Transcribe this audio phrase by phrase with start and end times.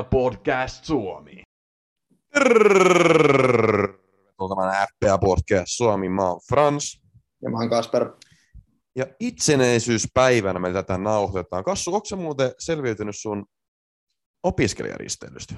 [0.00, 1.42] FPL Podcast Suomi.
[2.34, 3.86] Tervetuloa
[4.72, 6.08] FPA Podcast Suomi.
[6.08, 7.02] Mä oon Frans.
[7.42, 8.10] Ja mä oon Kasper.
[8.96, 11.64] Ja itsenäisyyspäivänä me tätä nauhoitetaan.
[11.64, 13.46] Kassu, onko muuten selviytynyt sun
[14.42, 15.54] opiskelijaristeilystä?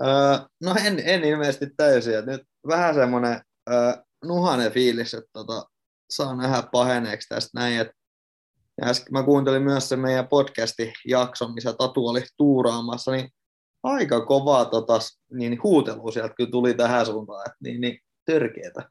[0.00, 2.18] Öö, no en, en ilmeisesti täysin.
[2.18, 3.40] Et nyt vähän semmoinen
[3.70, 3.92] öö,
[4.24, 5.66] nuhanen fiilis, että tota,
[6.10, 7.80] saa nähdä paheneeksi tästä näin.
[7.80, 7.90] Et,
[8.80, 13.28] ja äsken mä kuuntelin myös sen meidän podcastin jakson, missä Tatu oli tuuraamassa, niin
[13.82, 14.98] aika kovaa tota,
[15.32, 18.88] niin huutelua sieltä kyllä tuli tähän suuntaan, että niin, niin törkeetä.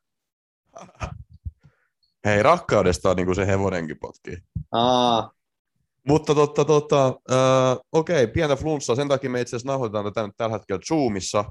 [2.25, 4.37] Hei, rakkaudesta on niin kuin se hevonenkin potkii.
[4.71, 5.31] Aa,
[6.07, 10.37] Mutta totta, totta, äh, okei, pientä flunssaa, sen takia me itse asiassa nauhoitetaan tätä nyt
[10.37, 11.45] tällä hetkellä Zoomissa,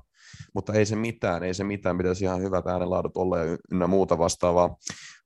[0.54, 4.18] mutta ei se mitään, ei se mitään, pitäisi ihan hyvät äänenlaadut olla ja ynnä muuta
[4.18, 4.76] vastaavaa.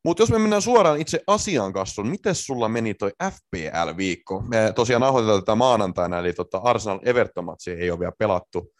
[0.07, 4.41] Mutta jos me mennään suoraan itse asian kasvuun, miten sulla meni toi FPL-viikko?
[4.49, 7.45] Me tosiaan nauhoitetaan tätä maanantaina, eli tota Arsenal everton
[7.79, 8.73] ei ole vielä pelattu,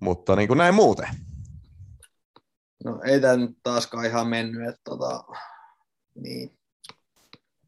[0.00, 1.08] mutta niin kuin näin muuten.
[2.84, 5.24] no ei tämä nyt taaskaan ihan mennyt, että tota,
[6.14, 6.58] niin.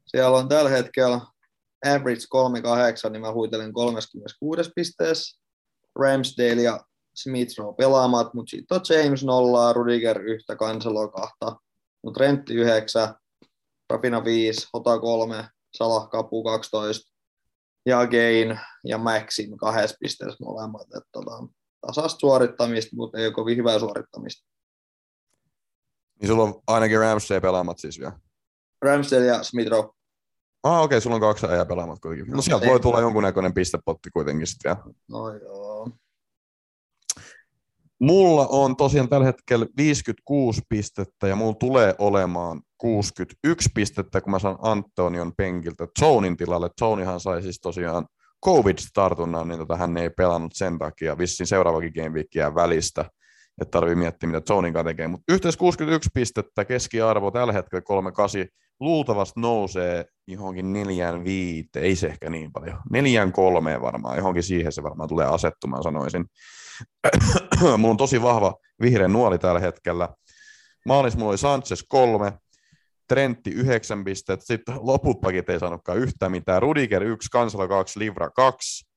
[0.05, 1.21] Siellä on tällä hetkellä
[1.85, 5.41] average 38, niin mä huitelen 36 pisteessä.
[5.99, 6.79] Ramsdale ja
[7.15, 11.55] Smith Rowe pelaamat, mutta sitten on James nollaa, Rudiger yhtä, Cancelo kahta,
[12.07, 13.15] mutta Rentti 9,
[13.89, 17.13] Rapina 5, Hota 3, Salah Kapu 12
[17.85, 20.81] ja Gain ja Maxim kahdessa pisteessä molemmat.
[20.97, 21.31] Et tota,
[21.87, 24.47] tasasta suorittamista, mutta ei ole kovin hyvää suorittamista.
[26.21, 28.19] Niin sulla on ainakin Ramsey pelaamat siis vielä.
[28.81, 29.89] Ramsdale ja Smith Rowe.
[30.63, 32.33] Ah, okei, sulla on kaksi ajaa pelaamat kuitenkin.
[32.35, 34.95] No sieltä ei- voi tulla jonkunnäköinen pistepotti kuitenkin sitten vielä.
[35.07, 35.66] No joo.
[38.01, 44.39] Mulla on tosiaan tällä hetkellä 56 pistettä ja mulla tulee olemaan 61 pistettä, kun mä
[44.39, 46.69] saan Antonion penkiltä Zonin tilalle.
[46.79, 48.05] Zonihan sai siis tosiaan
[48.45, 51.17] COVID-tartunnan, niin tota hän ei pelannut sen takia.
[51.17, 53.05] Vissiin seuraavakin game välistä,
[53.61, 55.07] että tarvii miettiä, mitä Zonin kanssa tekee.
[55.07, 58.45] Mutta yhteensä 61 pistettä, keskiarvo tällä hetkellä 38,
[58.79, 64.71] luultavasti nousee johonkin neljään viite, ei se ehkä niin paljon, neljään kolmeen varmaan, johonkin siihen
[64.71, 66.25] se varmaan tulee asettumaan, sanoisin.
[67.77, 70.09] mulla on tosi vahva vihreä nuoli tällä hetkellä.
[70.85, 72.33] Maalis mulla oli Sanchez kolme,
[73.07, 76.61] Trentti yhdeksän pistettä, sitten loput pakit ei saanutkaan yhtään mitään.
[76.61, 78.87] Rudiger yksi, Kansala kaksi, Livra kaksi,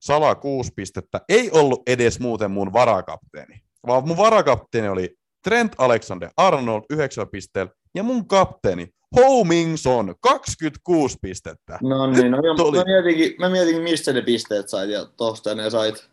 [0.00, 1.20] Sala kuusi pistettä.
[1.28, 8.02] Ei ollut edes muuten mun varakapteeni, vaan mun varakapteeni oli Trent Alexander-Arnold yhdeksän pisteellä ja
[8.02, 11.78] mun kapteeni Homingson 26 pistettä.
[11.82, 12.38] No niin, no,
[12.76, 16.10] mä, mietinkin, mä mietinkin, mistä ne pisteet sait ja tosta ne sait.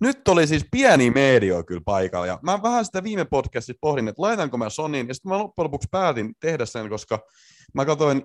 [0.00, 4.22] Nyt oli siis pieni medio kyllä paikalla, ja mä vähän sitä viime podcastissa pohdin, että
[4.22, 7.18] laitanko mä Sonyin, ja sitten mä loppujen lopuksi päätin tehdä sen, koska
[7.74, 8.22] mä katsoin,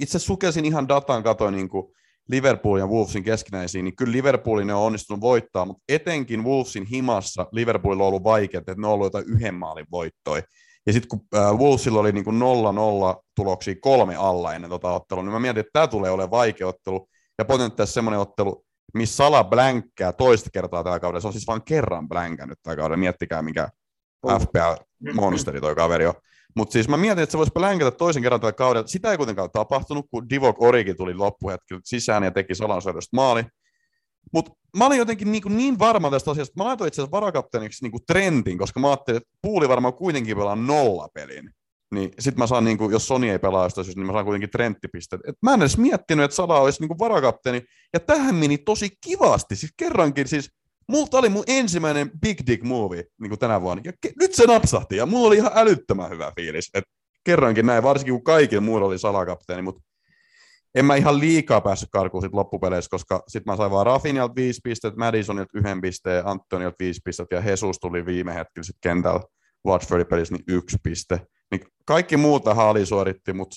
[0.00, 1.86] itse sukelsin ihan datan, katsoin niin kuin
[2.28, 8.04] Liverpool ja Wolvesin keskinäisiin, niin kyllä Liverpoolin on onnistunut voittaa, mutta etenkin Wolvesin himassa Liverpoolilla
[8.04, 10.42] on ollut vaikeaa, että ne on ollut jotain yhden maalin voittoja.
[10.86, 15.22] Ja sitten kun äh, Wolvesilla oli niin kuin 0-0 tuloksia kolme alla ennen tota ottelua,
[15.22, 17.08] niin mä mietin, että tämä tulee olemaan vaikea ottelu,
[17.38, 18.64] ja potentiaalisesti semmoinen ottelu,
[18.94, 21.20] missä Sala blänkkää toista kertaa tällä kaudella.
[21.20, 22.96] Se on siis vain kerran blänkännyt tällä kaudella.
[22.96, 23.68] Miettikää, mikä
[24.22, 24.40] Oh.
[24.40, 26.14] FPL-monsteri toi kaveri on.
[26.56, 28.86] Mutta siis mä mietin, että se voisi blänkätä toisen kerran tällä kaudella.
[28.86, 33.44] Sitä ei kuitenkaan tapahtunut, kun Divok Origi tuli loppuhetkellä sisään ja teki Salan syödöstä maali.
[34.32, 37.88] Mutta mä olin jotenkin niin, niin varma tästä asiasta, että mä laitoin itse asiassa varakapteeniksi
[37.88, 41.50] niin trendin, koska mä ajattelin, että Puuli varmaan kuitenkin pelaa nolla pelin.
[41.90, 44.24] Niin sit mä saan, niin kuin, jos Sony ei pelaa sitä syystä, niin mä saan
[44.24, 45.22] kuitenkin trendtipisteet.
[45.28, 47.62] Et mä en edes miettinyt, että Sala olisi niin kuin varakapteeni.
[47.92, 49.56] Ja tähän meni tosi kivasti.
[49.56, 50.50] Siis kerrankin, siis
[50.88, 53.82] multa oli mun ensimmäinen Big Dick Movie niin kuin tänä vuonna.
[53.84, 56.70] Ja ke- nyt se napsahti ja mulla oli ihan älyttömän hyvä fiilis.
[56.74, 56.84] Et
[57.24, 59.82] kerrankin näin, varsinkin kun kaikilla muilla oli salakapteeni, mutta
[60.74, 64.60] en mä ihan liikaa päässyt karkuun sit loppupeleissä, koska sit mä sain vaan Rafinilta viisi
[64.64, 69.20] pistettä, Madisonilta yhden pisteen, Antonilta viisi pistettä ja Jesus tuli viime hetkellä sit kentällä
[69.66, 71.20] Watfordin pelissä niin yksi piste.
[71.50, 73.56] Niin kaikki muut tähän alisuoritti, mutta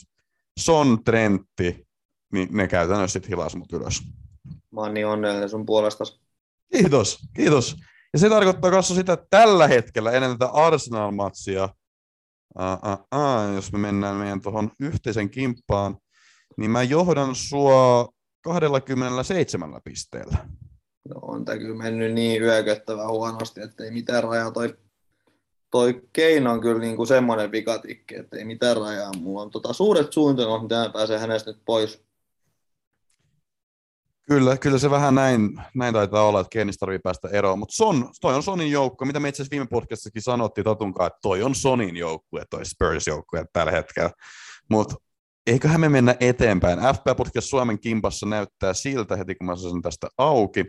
[0.59, 1.87] Son, Trentti,
[2.33, 4.01] niin ne käytännössä sit hilas mut ylös.
[4.71, 6.03] Mä oon niin onnellinen sun puolesta.
[6.71, 7.75] Kiitos, kiitos.
[8.13, 11.69] Ja se tarkoittaa kanssa sitä, että tällä hetkellä ennen tätä Arsenal-matsia,
[12.55, 15.97] aa, aa, aa, jos me mennään meidän tuohon yhteisen kimppaan,
[16.57, 18.09] niin mä johdan sua
[18.43, 20.37] 27 pisteellä.
[21.09, 24.51] No on tää kyllä mennyt niin yököttävän huonosti, että ei mitään rajaa.
[24.51, 24.77] Toi,
[25.71, 29.11] toi Keino on kyllä niinku semmoinen vikatikki, että ei mitään rajaa.
[29.17, 32.03] Mulla on tota suuret suunnitelmat, mitä mä pääsen hänestä nyt pois.
[34.27, 38.09] Kyllä, kyllä se vähän näin, näin taitaa olla, että Kennis tarvii päästä eroon, mutta Son,
[38.21, 41.55] toi on Sonin joukko, mitä me itse asiassa viime podcastissakin sanottiin Tatunkaan, että toi on
[41.55, 44.09] Sonin joukkue, toi Spurs-joukkue tällä hetkellä.
[44.69, 44.95] Mutta
[45.47, 46.79] eiköhän me mennä eteenpäin.
[46.79, 50.65] FP Podcast Suomen kimpassa näyttää siltä heti, kun mä sen tästä auki.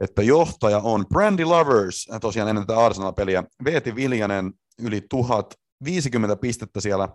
[0.00, 3.44] Että johtaja on Brandy Lovers, tosiaan ennen tätä Arsenal-peliä.
[3.64, 7.08] Veeti Viljanen yli 1050 pistettä siellä.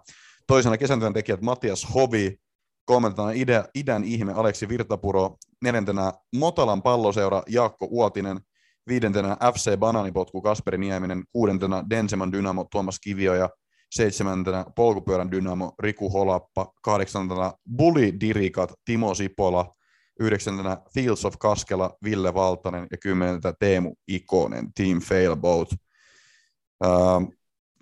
[0.47, 2.37] Toisena kesätyön tekijät Matias Hovi,
[2.85, 8.39] kolmantena idän, idän ihme Aleksi Virtapuro, neljäntenä Motalan palloseura Jaakko Uotinen,
[8.87, 13.49] viidentenä FC Bananipotku Kasperi Nieminen, kuudentena Denseman Dynamo Tuomas Kivio ja
[13.91, 19.73] seitsemäntenä polkupyörän Dynamo Riku Holappa, kahdeksantena Bully Dirikat Timo Sipola,
[20.21, 25.69] yhdeksäntenä Fields of Kaskela Ville Valtanen ja kymmenentenä Teemu Ikonen Team Failboat.
[26.85, 27.23] Ähm,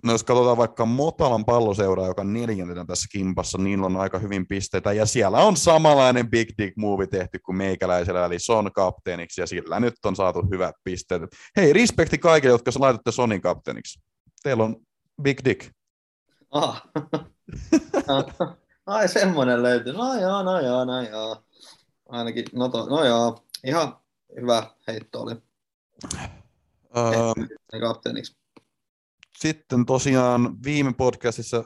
[0.04, 4.46] no jos katsotaan vaikka Motalan palloseuraa, joka on neljäntenä tässä kimpassa, niin on aika hyvin
[4.46, 9.46] pisteitä, ja siellä on samanlainen Big Dick Move tehty kuin meikäläisellä, eli Son kapteeniksi, ja
[9.46, 11.22] sillä nyt on saatu hyvät pisteet.
[11.56, 14.00] Hei, respekti kaikille, jotka laitatte Sonin kapteeniksi.
[14.42, 14.76] Teillä on
[15.22, 15.72] Big Dick.
[16.50, 16.82] Ah.
[18.86, 19.92] Ai semmonen löytyi.
[19.92, 21.42] No joo, no joo, no joo.
[22.10, 23.44] Ainakin, no, to, no joo.
[23.64, 23.96] Ihan
[24.40, 25.36] hyvä heitto oli.
[26.96, 28.36] Ähm, kapteeniksi.
[29.38, 31.64] Sitten tosiaan viime podcastissa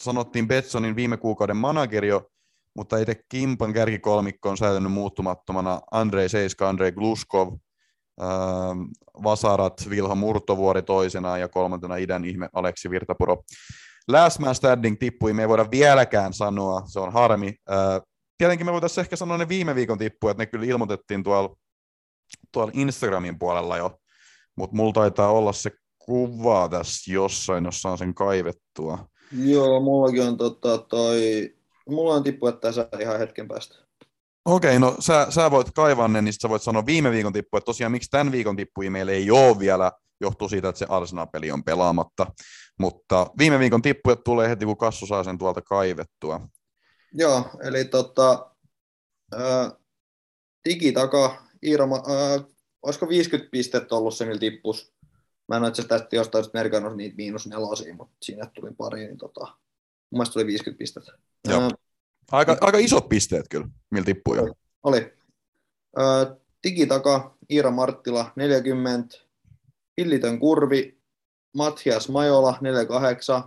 [0.00, 2.30] sanottiin Betsonin viime kuukauden manageri jo,
[2.74, 7.48] mutta itse Kimpan kärkikolmikko on säilynyt muuttumattomana Andrei Seiska, Andrei Gluskov,
[8.22, 8.82] ähm,
[9.24, 13.42] Vasarat, Vilha Murtovuori toisena ja kolmantena idän ihme Aleksi Virtapuro.
[14.08, 17.54] Last man standing tippui, me ei voida vieläkään sanoa, se on harmi.
[17.70, 18.02] Äh,
[18.38, 21.56] tietenkin me voitaisiin ehkä sanoa ne viime viikon tippuja, että ne kyllä ilmoitettiin tuolla,
[22.52, 23.98] tuolla Instagramin puolella jo,
[24.56, 29.08] mutta mulla taitaa olla se kuva tässä jossain, jos saan sen kaivettua.
[29.44, 31.54] Joo, mullakin on tota, toi,
[31.88, 33.88] mulla on tippu, että tässä ihan hetken päästä.
[34.44, 37.56] Okei, okay, no sä, sä voit kaivaa ne, niin sä voit sanoa viime viikon tippu,
[37.56, 41.50] että tosiaan miksi tämän viikon tippuja meillä ei ole vielä, johtuu siitä, että se Arsenal-peli
[41.50, 42.26] on pelaamatta.
[42.78, 46.40] Mutta viime viikon tippuja tulee heti, kun Kassu saa sen tuolta kaivettua.
[47.12, 48.50] Joo, eli tota,
[49.32, 49.70] ää,
[50.68, 52.44] digitaka, Iiro, ää,
[52.82, 54.92] olisiko 50 pistettä ollut se, millä tippus?
[55.48, 59.18] Mä en ole itse tästä jostain merkannut niitä miinus nelosia, mutta siinä tuli pari, niin
[59.18, 61.12] tota, mun mielestä tuli 50 pistettä.
[61.48, 61.60] Joo.
[61.60, 61.70] Ää,
[62.32, 64.54] aika, aika isot pisteet kyllä, millä tippuu jo.
[64.82, 65.14] Oli.
[65.96, 69.18] Ää, digitaka, Iira Marttila, 40.
[70.00, 70.98] Hillitön kurvi,
[71.56, 73.42] Mathias Majola, 48.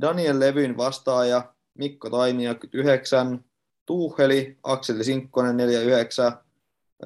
[0.00, 3.44] Daniel Levyn vastaaja, Mikko Taimia 9,
[3.86, 6.32] Tuuheli, Akseli Sinkkonen 49,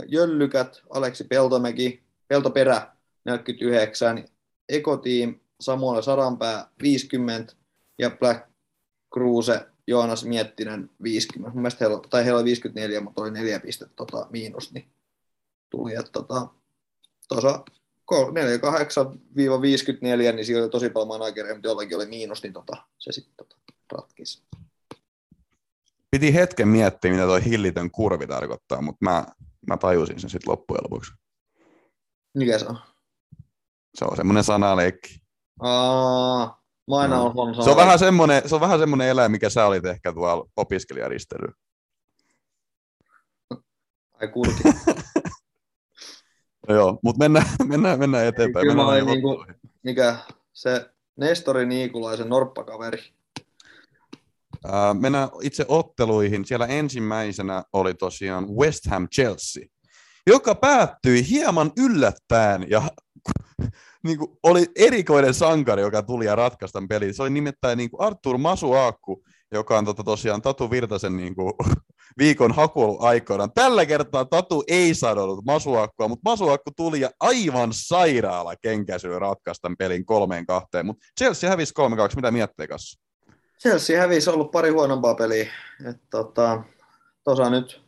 [0.07, 2.93] Jöllykät, Aleksi Peltomäki, Peltoperä
[3.25, 4.25] 49,
[4.69, 7.53] Ekoteam, Samuel Saranpää 50
[7.99, 8.47] ja Black
[9.15, 11.55] Cruise, Joonas Miettinen 50.
[11.55, 14.89] Mun heillä, tai heillä oli 54, mutta oli neljä pistettä tota, miinus, niin
[15.71, 16.49] tuli, että tota,
[17.29, 17.65] tuossa
[18.13, 23.35] 48-54, niin siellä oli tosi paljon managereja, mutta jollakin oli miinus, niin tota, se sitten
[23.37, 23.57] tota,
[23.93, 24.43] ratkisi.
[26.15, 29.25] Piti hetken miettiä, mitä tuo hillitön kurvi tarkoittaa, mutta mä,
[29.69, 31.13] mä tajusin sen sitten loppujen lopuksi.
[32.35, 32.79] Mikä se on?
[33.95, 35.19] Se on semmoinen sanaleikki.
[35.61, 37.33] Aa, mä aina No.
[37.37, 40.47] on Se on vähän semmoinen, se on vähän semmoinen eläin, mikä sä olit ehkä tuolla
[40.57, 41.55] opiskelijaristelyllä.
[44.21, 44.63] Ai kurki.
[46.69, 48.67] No joo, mutta mennään, mennään, mennään eteenpäin.
[48.67, 50.17] Kyllä mä Mennään olin noihin niinku- Mikä
[50.53, 53.15] se Nestori Niikulaisen norppakaveri.
[54.73, 56.45] Ää, mennään itse otteluihin.
[56.45, 59.65] Siellä ensimmäisenä oli tosiaan West Ham Chelsea,
[60.27, 62.83] joka päättyi hieman yllättäen ja
[64.05, 67.15] niin kuin, oli erikoinen sankari, joka tuli ja ratkaisi tämän pelin.
[67.15, 71.53] Se oli nimittäin niin kuin Artur Masuaakku, joka on tota, tosiaan Tatu Virtasen niin kuin,
[72.19, 73.53] viikon haku aikoinaan.
[73.55, 79.77] Tällä kertaa Tatu ei sanonut Masuakkua, mutta Masuakku tuli ja aivan sairaala kenkäisyllä ratkaisi tämän
[79.77, 80.87] pelin kolmeen kahteen.
[80.87, 81.75] Mutta Chelsea hävisi
[82.13, 82.17] 3-2.
[82.17, 83.04] Mitä miettii kanssa?
[83.61, 85.53] Chelsea hävisi ollut pari huonompaa peliä.
[85.91, 86.63] Et, tota,
[87.25, 87.83] tosa nyt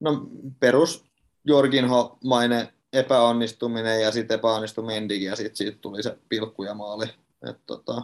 [0.00, 0.26] no,
[0.60, 1.04] perus
[1.44, 7.06] Jorginho-mainen epäonnistuminen ja sitten epäonnistui Mendik ja sitten siitä tuli se pilkku ja maali.
[7.50, 8.02] Et, tota,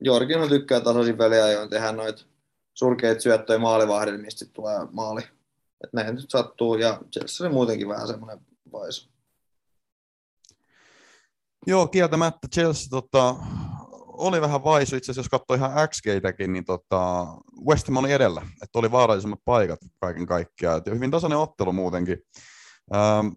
[0.00, 2.24] Jorginho tykkää tasaisin väliajoin tehdä noita
[2.74, 5.22] surkeita syöttöjä maalivahdille, mistä sitten tulee maali.
[5.84, 8.40] Et näin nyt sattuu ja Chelsea oli muutenkin vähän semmoinen
[8.72, 9.08] vaisu.
[11.66, 13.34] Joo, kieltämättä Chelsea tota,
[14.16, 14.96] oli vähän vaisu.
[14.96, 17.26] Itse asiassa jos katsoo ihan XGtäkin, niin tota,
[17.68, 18.42] West Ham oli edellä.
[18.62, 20.78] Että oli vaarallisemmat paikat kaiken kaikkiaan.
[20.78, 22.18] Et hyvin tasainen ottelu muutenkin.
[22.94, 23.28] Ähm,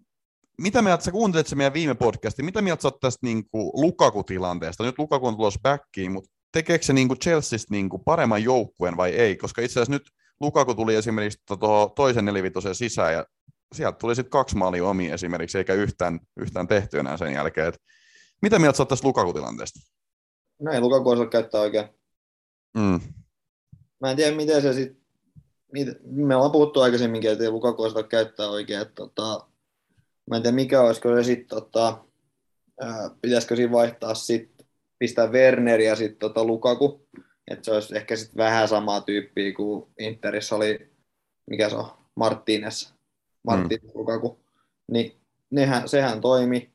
[0.62, 3.72] mitä mieltä, sä kuuntelit se meidän viime podcastin, mitä mieltä sä oot tästä niin kuin
[3.74, 4.84] Lukaku-tilanteesta?
[4.84, 8.98] Nyt Lukaku on tulossa backiin, mutta tekeekö se niin kuin Chelseasta niin kuin paremman joukkueen
[8.98, 9.36] vai ei?
[9.36, 10.10] Koska itse asiassa nyt
[10.42, 13.26] Lukaku tuli esimerkiksi tuohon toisen nelivitosen sisään ja
[13.76, 17.68] sieltä tuli sitten kaksi maalia omia esimerkiksi, eikä yhtään, yhtään tehty enää sen jälkeen.
[17.68, 17.78] Et
[18.42, 19.80] mitä mieltä sä oot tästä Lukaku-tilanteesta?
[20.60, 21.88] No ei Lukaku osaa käyttää oikein.
[22.78, 23.00] Mm.
[24.02, 25.00] Mä en tiedä, miten se sitten...
[26.04, 28.82] Me ollaan puhuttu aikaisemminkin, että ei Lukaku osata käyttää oikein.
[28.82, 29.50] Että, tota,
[30.30, 31.98] Mä en tiedä mikä olisiko se sitten, tota,
[32.82, 34.68] ää, pitäisikö siinä vaihtaa sitten,
[35.00, 37.08] pistää Werner ja sitten tota Lukaku.
[37.52, 40.92] Että se olisi ehkä sitten vähän samaa tyyppiä kuin Interissä oli,
[41.50, 42.94] mikä se on, Martínez,
[43.52, 43.92] Martínez mm.
[43.94, 44.40] Lukaku.
[44.92, 45.16] Niin
[45.50, 46.74] nehän, sehän toimi,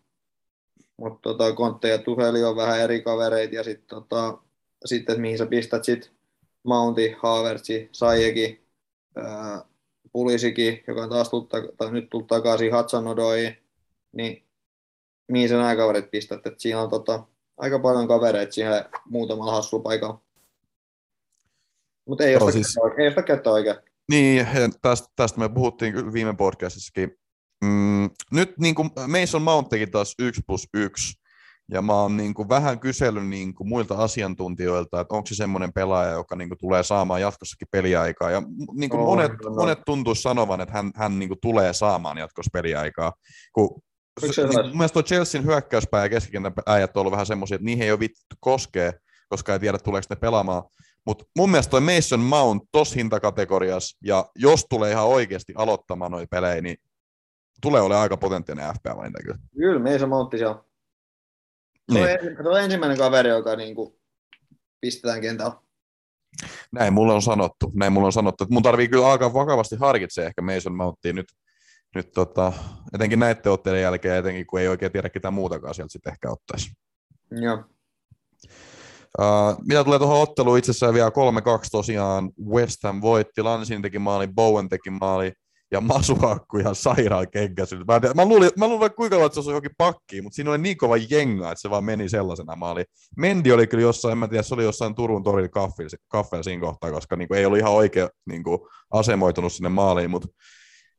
[0.97, 4.39] mutta tota, Kontte ja Tuheli on vähän eri kavereita ja sitten tota,
[4.85, 6.13] sit, mihin sä pistät sit
[6.63, 8.65] Mounti, Havertzi, Saijeki,
[10.13, 13.57] Pulisikin, joka on taas tullut, tai nyt tullut takaisin Hatsanodoihin,
[14.13, 14.45] niin
[15.29, 17.25] mihin sen nämä kaverit pistät, että siinä on tota,
[17.57, 20.21] aika paljon kavereita siihen muutamalla hassulla paikalla.
[22.09, 22.77] Mutta ei, ole siis...
[22.99, 23.77] ei sitä oikein.
[24.11, 24.47] Niin,
[24.83, 27.19] tästä, tästä me puhuttiin viime podcastissakin.
[27.65, 31.15] Mm, nyt niin kuin Mason Mount teki taas 1 plus 1,
[31.71, 35.73] ja mä oon niin kuin vähän kysellyt niin kuin muilta asiantuntijoilta, että onko se semmoinen
[35.73, 38.31] pelaaja, joka niin kuin tulee saamaan jatkossakin peliaikaa.
[38.31, 38.43] Ja
[38.73, 39.51] niin kuin oh, monet, no.
[39.51, 43.13] monet tuntuu sanovan, että hän, hän niin kuin tulee saamaan jatkossa peliaikaa.
[43.53, 43.83] Kun
[44.23, 47.85] niin, mun mielestä tuo Chelsean hyökkäyspää ja keskikentän äijät on ollut vähän semmoisia, että niihin
[47.85, 48.93] ei ole vittu koskee,
[49.29, 50.63] koska ei tiedä tuleeko ne pelaamaan.
[51.07, 56.29] Mutta mun mielestä toi Mason Mount tos hintakategoriassa, ja jos tulee ihan oikeasti aloittamaan noita
[56.31, 56.77] pelejä, niin
[57.61, 59.39] tulee olemaan aika potentiaalinen FPA-valinta kyllä.
[59.57, 60.65] Kyllä, Mason Mount se on.
[61.93, 62.07] Niin.
[62.43, 63.95] Se on ensimmäinen kaveri, joka niin kuin
[64.81, 65.65] pistetään kentällä.
[66.73, 67.73] Näin mulle on sanottu.
[67.75, 68.45] Näin mulle on sanottu.
[68.45, 71.27] Että mun tarvii kyllä alkaa vakavasti harkitsemaan ehkä Mason Mountia nyt,
[71.95, 72.53] nyt tota,
[72.95, 76.73] etenkin näiden otteiden jälkeen, etenkin kun ei oikein tiedä ketään muutakaan sieltä sitten ehkä ottaisi.
[77.31, 77.65] Joo.
[79.19, 81.13] Uh, mitä tulee tuohon otteluun, itse asiassa vielä 3-2
[81.73, 85.33] tosiaan West Ham voitti, Lansin teki maali, Bowen teki maali,
[85.75, 87.79] ja Masuakku ihan sairaan kenkäisyt.
[87.79, 90.59] Mä, mä, luulin, mä luulin kuinka kauan, että se olisi johonkin pakkiin, mutta siinä oli
[90.59, 92.85] niin kova jenga, että se vaan meni sellaisena maali.
[93.17, 95.49] Mendi oli kyllä jossain, en mä tiedä, se oli jossain Turun torilla
[96.09, 98.59] kaffeella siinä kohtaa, koska niin kuin, ei ollut ihan oikein niin kuin,
[98.91, 100.29] asemoitunut sinne maaliin, mutta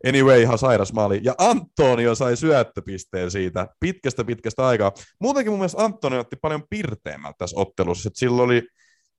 [0.07, 1.19] Anyway, ihan sairas maali.
[1.23, 4.91] Ja Antonio sai syöttöpisteen siitä pitkästä pitkästä aikaa.
[5.19, 8.07] Muutenkin mun mielestä Antonio otti paljon pirteemmältä tässä ottelussa.
[8.07, 8.61] Että sillä oli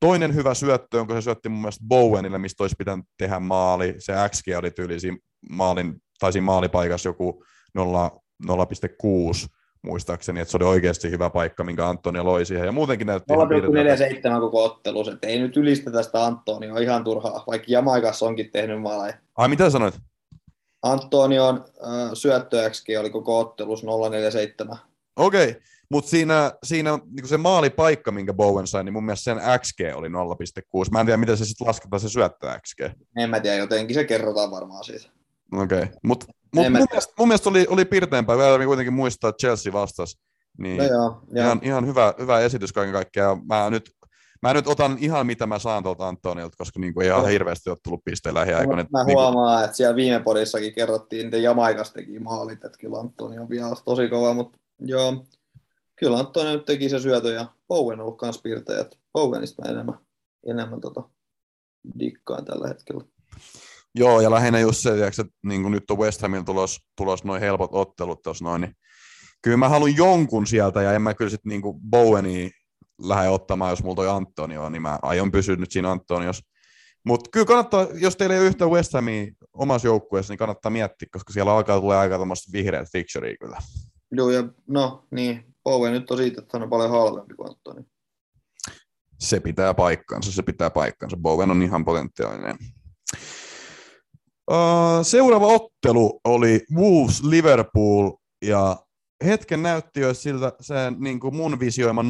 [0.01, 3.95] toinen hyvä syöttö, jonka se syötti mun mielestä Bowenille, mistä olisi pitänyt tehdä maali.
[3.99, 5.19] Se XG oli tyyli siinä
[5.51, 7.45] maalin, tai siinä maalipaikassa joku
[7.79, 9.47] 0,6
[9.83, 12.67] muistaakseni, että se oli oikeasti hyvä paikka, minkä Antonio loi siihen.
[12.67, 17.67] Ja muutenkin näytti 0,47 koko ottelus, että ei nyt ylistä tästä Antonio ihan turhaa, vaikka
[17.69, 19.15] Jamaikassa onkin tehnyt maaleja.
[19.37, 19.95] Ai mitä sanoit?
[20.83, 24.77] Antonion äh, syöttöäksikin oli koko ottelus 047.
[25.17, 25.61] Okei, okay.
[25.91, 30.09] mutta siinä, siinä niin se maalipaikka, minkä Bowen sai, niin mun mielestä sen XG oli
[30.09, 30.15] 0,6.
[30.91, 32.81] Mä en tiedä, miten se sitten lasketaan se syöttö XG.
[33.17, 35.16] En mä tiedä, jotenkin se kerrotaan varmaan siitä.
[35.53, 35.89] Okei, okay.
[36.05, 38.39] mutta mut mun, mielestä, mun mielestä oli, oli pirteämpää.
[38.39, 40.19] Vielä kuitenkin muistaa, että Chelsea vastasi.
[40.59, 41.45] Niin no joo, joo.
[41.45, 43.47] Ihan, ihan hyvä, hyvä esitys kaiken kaikkiaan.
[43.47, 43.91] Mä nyt
[44.43, 47.71] mä nyt otan ihan mitä mä saan tuolta Antonilta, koska niin kuin ei ihan hirveästi
[47.71, 48.87] ole tullut pisteen lähiaikoina.
[48.93, 53.39] Mä niin huomaan, että siellä viime podissakin kerrottiin, että Jamaikas teki maalit, että kyllä Antoni
[53.39, 55.25] on vielä tosi kova, mutta joo,
[55.97, 59.71] kyllä Antoni nyt teki se syötö ja Bowen on ollut myös piirteä, että Bowenista mä
[59.71, 59.99] enemmän,
[60.47, 61.03] enemmän tota,
[61.99, 63.05] dikkaan tällä hetkellä.
[63.99, 67.41] Joo, ja lähinnä just se, että niin kuin nyt on West Hamilla tulos, tulos noin
[67.41, 68.77] helpot ottelut tuossa noin, niin
[69.43, 72.51] kyllä mä haluan jonkun sieltä, ja en mä kyllä sitten niin Bowenia
[73.03, 76.43] lähde ottamaan, jos mulla toi Antonio, niin mä aion pysyä nyt siinä Antonios.
[77.05, 81.09] Mutta kyllä kannattaa, jos teillä ei ole yhtä West Hamia omassa joukkueessa, niin kannattaa miettiä,
[81.13, 83.57] koska siellä alkaa tulla aika tämmöistä vihreät fixturea kyllä.
[84.11, 87.87] Joo, ja no niin, Bowen nyt on siitä, että hän on paljon halvempi kuin Antoni.
[89.21, 91.17] Se pitää paikkansa, se pitää paikkansa.
[91.17, 92.57] Bowen on ihan potentiaalinen.
[94.51, 98.11] Uh, seuraava ottelu oli Wolves Liverpool,
[98.45, 98.77] ja
[99.25, 102.05] hetken näytti jo siltä se niin kuin mun visioima 0-0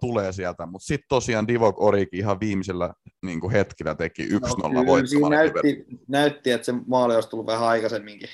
[0.00, 4.86] tulee sieltä, mutta sitten tosiaan Divok Oriki ihan viimeisellä niin kuin hetkellä teki 1-0 no,
[4.86, 5.36] voittomaali.
[5.36, 8.28] Näytti, näytti, että se maali olisi tullut vähän aikaisemminkin.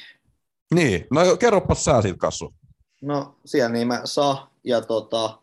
[0.75, 2.55] Niin, no kerropas sä siitä Kassu.
[3.03, 5.39] No siellä niin mä saa ja tota,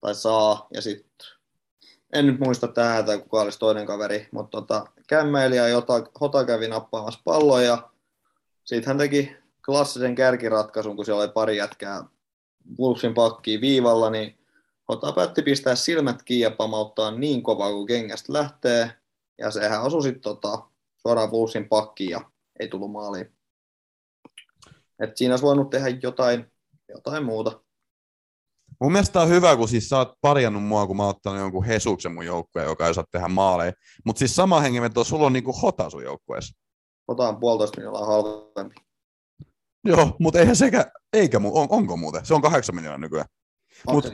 [0.00, 1.26] tai saa ja sitten
[2.12, 6.68] en nyt muista tai kuka olisi toinen kaveri, mutta tota, kämmeili ja Jota, Hota kävi
[6.68, 7.90] nappaamassa palloja ja
[8.64, 12.04] sitten hän teki klassisen kärkiratkaisun, kun siellä oli pari jätkää
[12.78, 14.38] Wolvesin pakkiin viivalla, niin
[14.88, 18.90] Hota päätti pistää silmät kiinni ja pamauttaa niin kovaa kuin kengästä lähtee.
[19.38, 20.62] Ja sehän osui sitten tota,
[20.96, 22.20] suoraan Wolvesin pakkiin ja
[22.60, 23.32] ei tullut maaliin.
[24.98, 26.52] Et siinä olisi voinut tehdä jotain,
[26.88, 27.60] jotain muuta.
[28.82, 31.64] Mun mielestä on hyvä, kun siis sä oot parjannut mua, kun mä oon ottanut jonkun
[31.64, 33.72] Hesuksen mun joukkueen, joka ei osaa tehdä maaleja.
[34.04, 36.58] Mutta siis sama hengenveto, sulla on niinku Hota sun joukkueessa.
[37.08, 38.74] Hota on puolitoista miljoonaa halvempi.
[39.84, 42.26] Joo, mutta eihän sekä, eikä mu, on, onko muuten?
[42.26, 43.26] Se on kahdeksan miljoonaa nykyään.
[43.92, 44.12] Mut,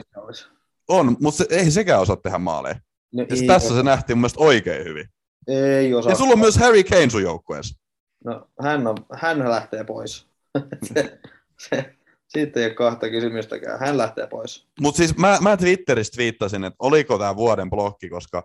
[0.87, 2.79] on, mutta se, ei sekään osaa tehdä maaleja.
[3.13, 3.77] No, ei, tässä ei.
[3.77, 5.05] se nähtiin mun mielestä oikein hyvin.
[5.47, 6.11] Ei osaa.
[6.11, 7.79] Ja sulla on myös Harry Kane sun joukkueessa.
[8.25, 10.27] No, hän, on, hän lähtee pois.
[10.93, 11.19] se,
[11.59, 11.95] se,
[12.29, 13.79] Siitä ei ole kahta kysymystäkään.
[13.79, 14.67] Hän lähtee pois.
[14.79, 18.43] Mutta siis mä, mä Twitterissä twiittasin, että oliko tämä vuoden blokki, koska,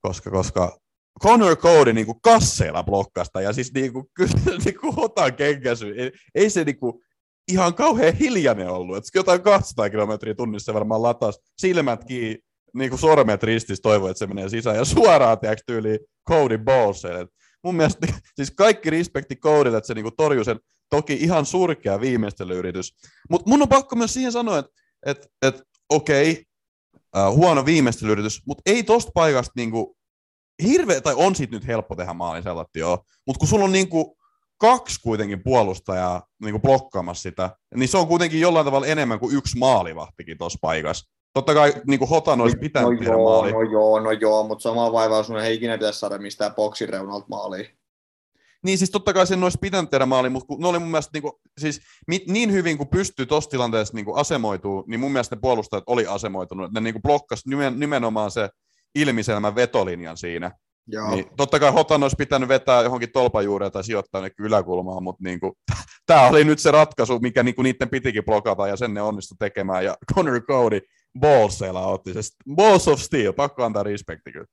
[0.00, 0.78] koska, koska
[1.22, 5.94] Connor Cody niinku kasseilla blokkasta, ja siis niinku, kyllä niinku hotan kenkäsy.
[5.96, 7.02] Ei, ei se niinku
[7.52, 12.38] ihan kauhean hiljainen ollut, että jotain 200 kilometriä tunnissa varmaan latas silmät kiinni,
[12.74, 17.26] niinku sormet ristissä toivoi, että se menee sisään, ja suoraan tiedätkö tyyliin Cody Ballselle.
[17.64, 18.06] mun mielestä
[18.36, 20.60] siis kaikki respekti Codylle, että se niinku torjui sen
[20.90, 22.94] toki ihan surkea viimeistelyyritys.
[23.30, 24.72] Mutta mun on pakko myös siihen sanoa, että
[25.06, 29.96] et, et, okei, okay, uh, huono viimeistelyyritys, mutta ei tosta paikasta niinku
[30.62, 34.16] hirveä, tai on siitä nyt helppo tehdä maalin sellaista joo, mutta kun sulla on niinku
[34.60, 39.58] kaksi kuitenkin puolustajaa niinku blokkaamassa sitä, niin se on kuitenkin jollain tavalla enemmän kuin yksi
[39.58, 41.10] maalivahtikin tuossa paikassa.
[41.34, 43.52] Totta kai niin Hotan olisi pitänyt no tehdä joo, maali.
[43.52, 47.26] No joo, no joo, mutta sama vaivaus sun ei ikinä pitäisi saada mistään boksin reunalta
[47.28, 47.79] maaliin.
[48.64, 51.22] Niin siis totta kai sen olisi pitänyt tehdä maali, mutta ne oli mun mielestä niin,
[51.22, 51.80] kuin, siis
[52.28, 56.72] niin hyvin kuin pystyy tuossa tilanteessa niin asemoituu, niin mun mielestä ne puolustajat oli asemoitunut.
[56.72, 58.48] Ne niin blokkasi nimenomaan se
[58.94, 60.50] ilmiselmän vetolinjan siinä.
[60.86, 61.10] Joo.
[61.10, 65.40] Niin, totta kai Hotan olisi pitänyt vetää johonkin tolpajuureen tai sijoittaa ne yläkulmaan, mutta niin
[65.40, 65.52] kuin,
[66.06, 69.34] tämä oli nyt se ratkaisu, mikä niin kuin niiden pitikin blokata ja sen ne onnistu
[69.38, 69.84] tekemään.
[69.84, 70.80] Ja Connor Cody
[71.20, 72.20] Ballsilla otti se.
[72.54, 74.46] Balls of Steel, pakko antaa respekti kyllä.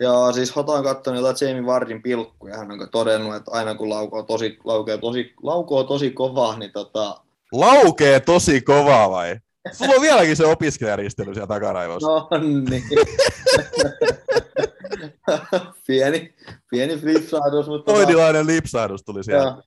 [0.00, 2.56] Joo, siis Hota on katsonut jotain Jamie Wardin pilkkuja.
[2.56, 7.20] Hän on todennut, että aina kun laukoo tosi, laukoo tosi, laukoo tosi kovaa, niin tota...
[7.52, 9.36] Laukee tosi kovaa vai?
[9.72, 12.08] Sulla on vieläkin se opiskelijäristely siellä takaraivossa.
[12.08, 12.28] No
[12.70, 12.82] niin.
[15.86, 16.34] pieni,
[16.70, 17.92] pieni flipsahdus, mutta...
[17.92, 19.44] Toidilainen lipsahdus tuli siellä.
[19.44, 19.62] Joo.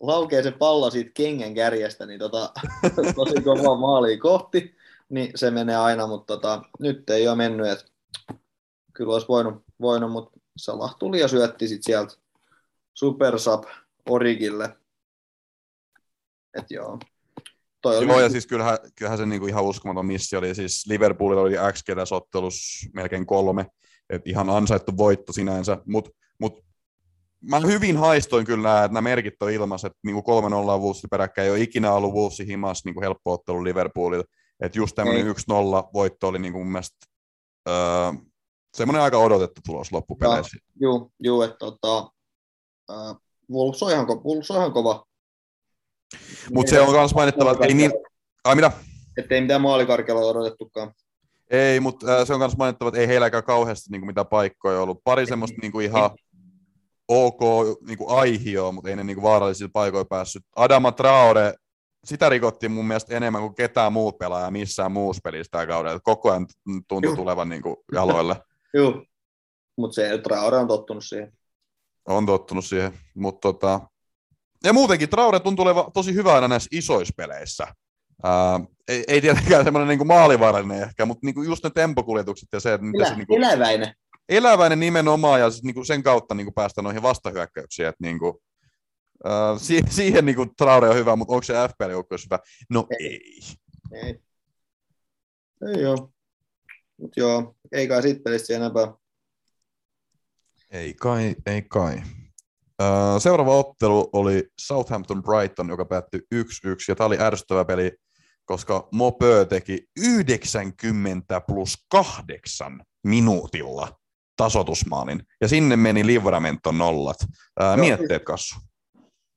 [0.00, 2.52] Laukee se pallo siitä kengän kärjestä, niin tota,
[3.16, 4.74] tosi kovaa maalia kohti,
[5.08, 7.84] niin se menee aina, mutta tota, nyt ei ole mennyt, että
[8.92, 12.14] kyllä olisi voinut, voinut mutta Salah tuli ja syötti sitten sieltä
[12.94, 13.64] Super Sub
[14.08, 14.76] Origille.
[16.58, 16.98] Et joo.
[17.82, 18.06] Toi oli...
[18.06, 20.54] Joo, ja siis kyllähän, kyllähän se niinku ihan uskomaton missi oli.
[20.54, 23.66] Siis Liverpoolilla oli x ottelus melkein kolme.
[24.10, 26.64] Et ihan ansaittu voitto sinänsä, mutta mut,
[27.40, 31.50] mä hyvin haistoin kyllä että nämä merkit on ilmassa, että niinku 3-0 Wolves peräkkäin ei
[31.50, 34.24] ole ikinä ollut Wolvesin himas niinku helppo ottelu Liverpoolilla.
[34.60, 35.34] Että just tämmöinen 1-0
[35.94, 37.06] voitto oli niinku mun mielestä
[37.68, 37.74] öö,
[38.74, 40.58] semmoinen aika odotettu tulos loppupeleissä.
[40.80, 42.10] Joo, joo että tota,
[42.90, 43.16] äh,
[43.52, 45.04] Wolves on ihan, ko- Wolves on ihan kova.
[46.54, 47.92] Mutta se on myös mainittava, että ei niin...
[48.44, 48.72] Ai mitä?
[49.18, 50.92] Että ei mitään maalikarkealla odotettukaan.
[51.50, 54.80] Ei, mutta äh, se on myös mainittava, että ei heilläkään kauheasti niin kuin, mitään paikkoja
[54.80, 55.04] ollut.
[55.04, 56.10] Pari semmoista niin kuin, ihan
[57.08, 57.40] ok
[57.86, 60.42] niin kuin aihioa, mutta ei ne niin kuin, vaarallisilla paikoilla päässyt.
[60.56, 61.54] Adama Traore,
[62.04, 66.00] sitä rikottiin mun mielestä enemmän kuin ketään muut pelaaja missään muussa pelissä tämä kaudella.
[66.00, 66.46] Koko ajan
[66.88, 68.36] tuntui tulevan niin kuin, jaloille.
[68.74, 69.04] Joo,
[69.76, 71.32] mutta se Traore on tottunut siihen.
[72.08, 73.80] On tottunut siihen, mutta tota...
[74.64, 77.66] Ja muutenkin Traore tuntuu olevan tosi hyvä aina näissä isoissa peleissä.
[78.22, 82.74] Ää, ei, ei tietenkään semmoinen niin maalivaarallinen ehkä, mutta niin just ne tempokuljetukset ja se,
[82.74, 83.16] että Elä, se...
[83.16, 83.94] Niin kuin, eläväinen.
[84.28, 87.88] Eläväinen nimenomaan ja niin kuin sen kautta niin kuin päästä noihin vastahyökkäyksiin.
[87.88, 88.34] Että niin kuin,
[89.24, 92.38] ää, si- siihen niin kuin Traore on hyvä, mutta onko se FPL-joukkueessa hyvä?
[92.70, 93.40] No ei.
[93.92, 94.20] Ei.
[95.68, 96.08] Ei, ei ole.
[97.00, 98.94] Mut joo, ei kai siitä pelistä enempää.
[100.70, 102.02] Ei kai, ei kai.
[103.18, 106.38] Seuraava ottelu oli Southampton Brighton, joka päättyi 1-1,
[106.88, 107.92] ja tämä oli ärsyttävä peli,
[108.44, 114.00] koska Mopö teki 90 plus 8 minuutilla
[114.36, 117.16] tasotusmaalin, ja sinne meni Livramenton nollat.
[117.60, 118.54] Ää, mietteet, Kassu?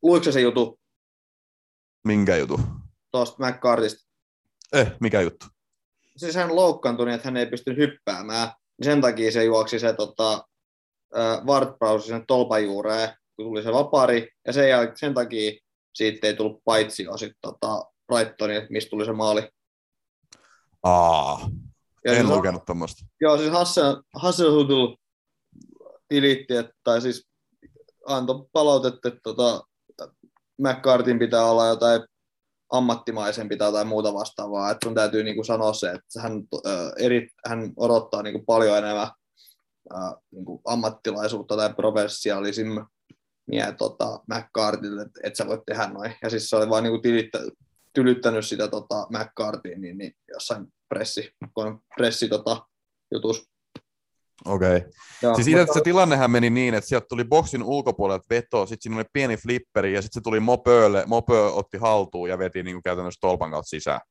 [0.04, 0.80] Luitko se jutu
[2.04, 2.60] Minkä jutu?
[3.12, 4.10] tuosta McCartista?
[4.74, 5.46] Eh, mikä juttu?
[6.18, 8.48] Siis hän loukkaantui, niin, että hän ei pysty hyppäämään.
[8.48, 10.44] Niin sen takia se juoksi se tota,
[11.46, 15.52] Wartbrausi sen tolpajuureen, kun tuli se vapari, ja sen, jäl- sen takia
[15.96, 19.50] siitä ei tullut paitsi sitten tota, Brightonin, mistä tuli se maali.
[20.84, 21.50] Aa,
[22.06, 23.06] Ja en siis- lukenut tuommoista.
[23.22, 24.94] Joo, siis Hassel, Hasselhudl
[26.08, 27.28] tilitti, että, tai siis
[28.08, 29.62] antoi palautetta, että tota,
[30.62, 32.02] McCartin pitää olla jotain
[32.74, 36.34] ammattimaisempi tai jotain muuta vastaavaa, että sun täytyy niin kuin sanoa se, että hän,
[36.98, 39.12] eri, hän odottaa niin kuin paljon enemmän
[39.96, 42.86] äh, niin kuin ammattilaisuutta tai professionalismia
[43.78, 46.16] tota, McCartille, että et sä voit tehdä noin.
[46.22, 47.40] Ja siis se oli vaan niin kuin tilittä,
[47.94, 51.32] tylyttänyt sitä tota, McCartiin niin, niin jossain pressi,
[51.98, 52.68] pressi tota,
[53.12, 53.53] jutus.
[54.46, 54.78] Okei.
[54.78, 55.36] Okay.
[55.36, 59.06] Siis itse se tilannehän meni niin, että sieltä tuli boksin ulkopuolelta veto, sitten siinä oli
[59.14, 63.22] pieni flipperi ja sitten se tuli Mopölle, Mopö otti haltuun ja veti niin kuin käytännössä
[63.22, 64.02] tolpan kautta sisään.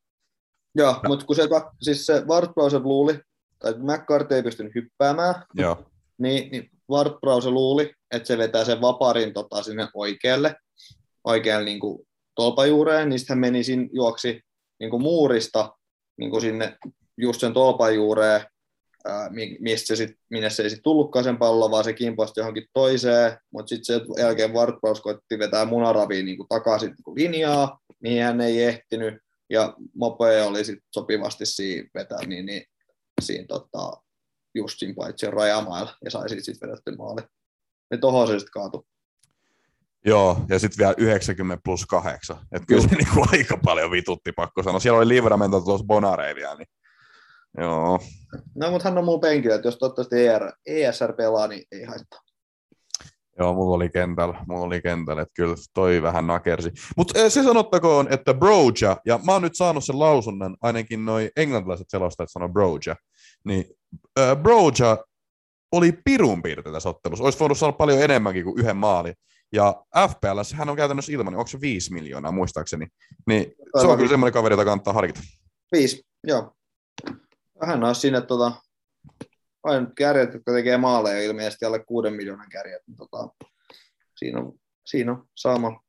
[0.74, 1.48] Joo, mutta kun se,
[1.82, 3.20] siis se Wartbrowse luuli,
[3.58, 5.84] tai että McCarthy ei pystynyt hyppäämään, Joo.
[6.18, 10.54] niin, niin Wartbrowse luuli, että se vetää sen vaparin tota, sinne oikealle,
[11.24, 14.40] oikealle niin kuin tolpajuureen, niin sitten hän meni sin, juoksi
[14.80, 15.72] niin kuin muurista
[16.18, 16.76] niin kuin sinne
[17.16, 18.40] just sen tolpajuureen,
[19.04, 22.66] ää, mistä se sit, minne se ei sitten tullutkaan sen pallo, vaan se kimposti johonkin
[22.72, 28.40] toiseen, mutta sitten sen jälkeen Wartbraus koitti vetää munaraviin niin takaisin niin linjaa, mihin hän
[28.40, 29.14] ei ehtinyt,
[29.50, 32.64] ja Mope oli sitten sopivasti siinä vetää, niin, niin
[33.20, 34.02] siinä tota,
[34.54, 37.22] just siinä paitsi rajamailla, ja sai siitä sitten vedetty maali.
[37.90, 38.82] Ja tohon se sitten kaatui.
[40.04, 42.36] Joo, ja sitten vielä 90 plus 8.
[42.52, 44.80] Että kyllä se niinku aika paljon vitutti, pakko sanoa.
[44.80, 46.66] Siellä oli Livramento tuossa Bonarevia, niin
[47.58, 47.98] joo.
[48.54, 52.20] No, mutta hän on mun penkillä, että jos toivottavasti ER, ESR pelaa, niin ei haittaa.
[53.38, 56.70] Joo, mulla oli kentällä, mulla oli kentällä, että kyllä toi vähän nakersi.
[56.96, 61.90] Mutta se sanottakoon, että Broja, ja mä oon nyt saanut sen lausunnan, ainakin noi englantilaiset
[61.90, 62.96] selostajat sanoo Broja,
[63.44, 63.64] niin
[64.20, 64.98] äh, Broja
[65.72, 67.24] oli pirun piirteitä tässä ottelussa.
[67.24, 69.14] Olisi voinut saada paljon enemmänkin kuin yhden maalin.
[69.52, 72.86] Ja FPL hän on käytännössä ilman, onko se 5 miljoonaa muistaakseni.
[73.26, 75.20] Niin se on kyllä semmoinen kaveri, jota kannattaa harkita.
[75.72, 76.52] Viisi, joo.
[77.66, 78.52] Hän on siinä tota,
[79.62, 82.82] aina kärjet, jotka tekee maaleja ilmeisesti alle 6 miljoonan kärjet.
[82.86, 83.28] Niin tota,
[84.16, 84.52] siinä, on,
[84.86, 85.80] siinä on sama.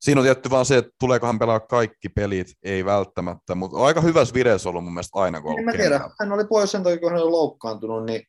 [0.00, 3.86] Siinä on tietty vaan se, että tuleeko hän pelaa kaikki pelit, ei välttämättä, mutta on
[3.86, 6.82] aika hyvässä vireessä ollut mun mielestä aina, kun En mä tiedä, hän oli pois sen
[6.82, 8.22] takia, kun hän oli loukkaantunut, niin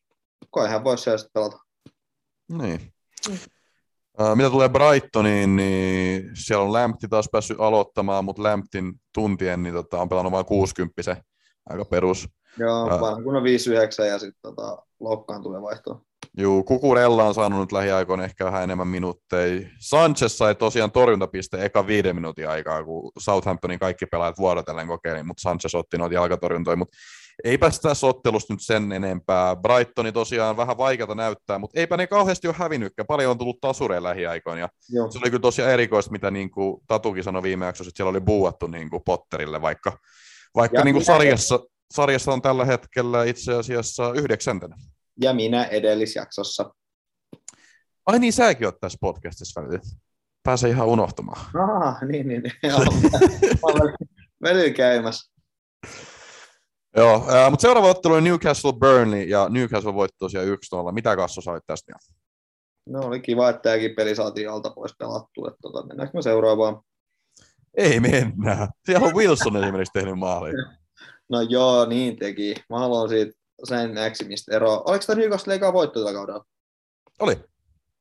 [0.54, 1.58] kai hän voisi siellä pelata.
[2.52, 2.94] Niin.
[3.30, 3.38] Mm.
[4.36, 10.02] Mitä tulee Brightoniin, niin siellä on Lämpti taas päässyt aloittamaan, mutta Lämptin tuntien niin tota,
[10.02, 11.16] on pelannut vain 60
[11.70, 12.30] aika perus.
[12.58, 13.46] Joo, uh, vanha kun on 5-9
[14.06, 16.02] ja sitten tota, loukkaantuu vaihtoa.
[16.38, 19.68] Juu, Kukurella on saanut nyt lähiaikoina ehkä vähän enemmän minuutteja.
[19.80, 25.42] Sanchez sai tosiaan torjuntapiste eka viiden minuutin aikaa, kun Southamptonin kaikki pelaajat vuorotellen kokeili, mutta
[25.42, 26.98] Sanchez otti noita jalkatorjuntoja, mutta
[27.44, 29.56] eipä tässä ottelusta nyt sen enempää.
[29.56, 33.08] Brightoni tosiaan vähän vaikeata näyttää, mutta eipä ne kauheasti ole hävinnytkään.
[33.08, 34.60] Paljon on tullut tasureen lähiaikoina.
[34.60, 35.12] Ja Joo.
[35.12, 38.22] se oli kyllä tosiaan erikoista, mitä niin kuin Tatukin sanoi viime jaksossa, että siellä oli
[38.22, 39.98] buuattu niin kuin Potterille, vaikka,
[40.56, 41.60] vaikka niin kuin sarjassa,
[41.96, 44.76] sarjassa on tällä hetkellä itse asiassa yhdeksäntenä.
[45.22, 46.74] Ja minä edellisjaksossa.
[48.06, 49.80] Ai niin, säkin oot tässä podcastissa välillä.
[50.44, 51.46] Pääsee ihan unohtumaan.
[51.86, 52.44] Ah, niin, niin.
[52.44, 52.54] niin.
[54.44, 55.34] Välillä käymässä.
[56.98, 60.92] Joo, äh, mutta seuraava ottelu on Newcastle Burnley ja Newcastle voitti tosiaan 1-0.
[60.92, 61.94] Mitä Kasso sait tästä?
[62.90, 65.48] No oli kiva, että tämäkin peli saatiin alta pois pelattua.
[65.48, 66.82] Että tota, mennäänkö me seuraavaan?
[67.78, 68.68] Ei mennä.
[68.86, 70.52] Siellä on Wilson esimerkiksi tehnyt maali.
[71.30, 72.56] No joo, niin teki.
[72.70, 74.84] Mä haluan siitä sen Maximista eroa.
[74.86, 76.46] Oliko tämä Newcastle eka voitto tällä kaudella?
[77.20, 77.36] Oli.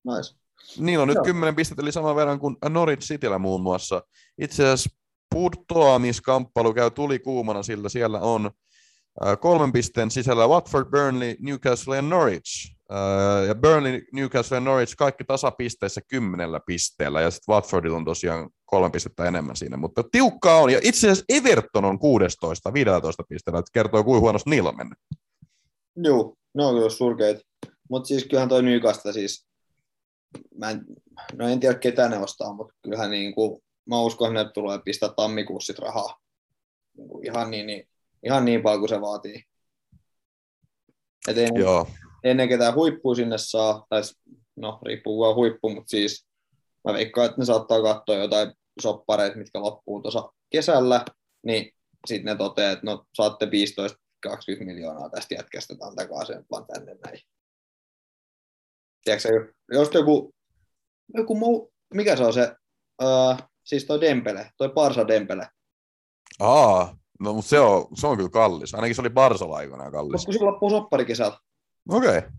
[0.04, 0.34] Nice.
[0.78, 1.24] Niillä on nyt Joo.
[1.24, 4.02] 10 pistettä, eli saman verran kuin Norwich Cityllä muun muassa.
[4.38, 4.90] Itse asiassa
[5.30, 8.50] putoamiskamppailu käy tuli kuumana, sillä siellä on
[9.40, 12.73] kolmen pisteen sisällä Watford, Burnley, Newcastle ja Norwich.
[13.48, 18.90] Ja Burnley, Newcastle ja Norwich kaikki tasapisteissä kymmenellä pisteellä, ja sitten Watfordilla on tosiaan kolme
[18.90, 23.70] pistettä enemmän siinä, mutta tiukkaa on, ja itse asiassa Everton on 16, 15 pisteellä, että
[23.72, 24.98] kertoo kuinka huonosti niillä on mennyt.
[25.96, 27.40] Joo, ne on kyllä surkeita,
[27.90, 29.46] mutta siis kyllähän toi Newcastle siis,
[30.54, 30.84] mä en,
[31.32, 34.78] no en tiedä ketä ne ostaa, mutta kyllähän niin kuin, mä uskon, että ne tulee
[34.84, 36.18] pistää tammikuussa rahaa.
[36.96, 37.88] Niin kuin ihan niin, niin
[38.26, 39.44] ihan niin paljon kuin se vaatii.
[41.28, 41.88] Et ennen, Joo.
[42.24, 44.02] Ennen ketään huippua sinne saa, tai
[44.56, 46.26] no riippuu vaan huippu, mutta siis
[46.84, 51.04] mä veikkaan, että ne saattaa katsoa jotain soppareita, mitkä loppuu tuossa kesällä,
[51.46, 51.72] niin
[52.06, 53.48] sitten ne toteaa, että no saatte 15-20
[54.64, 57.18] miljoonaa tästä jätkästä tämän takaisin vaan tänne näin.
[59.04, 60.34] Tiedätkö, jos joku,
[61.14, 62.54] joku muu, mikä se on se,
[63.02, 65.48] uh, siis toi Dempele, toi Parsa Dempele.
[66.40, 68.74] Aa, No, mutta se on, se on kyllä kallis.
[68.74, 70.12] Ainakin se oli Barsola aikanaan kallis.
[70.12, 71.38] Koska sillä loppuu soppari kesällä.
[71.88, 72.18] Okei.
[72.18, 72.30] Okay.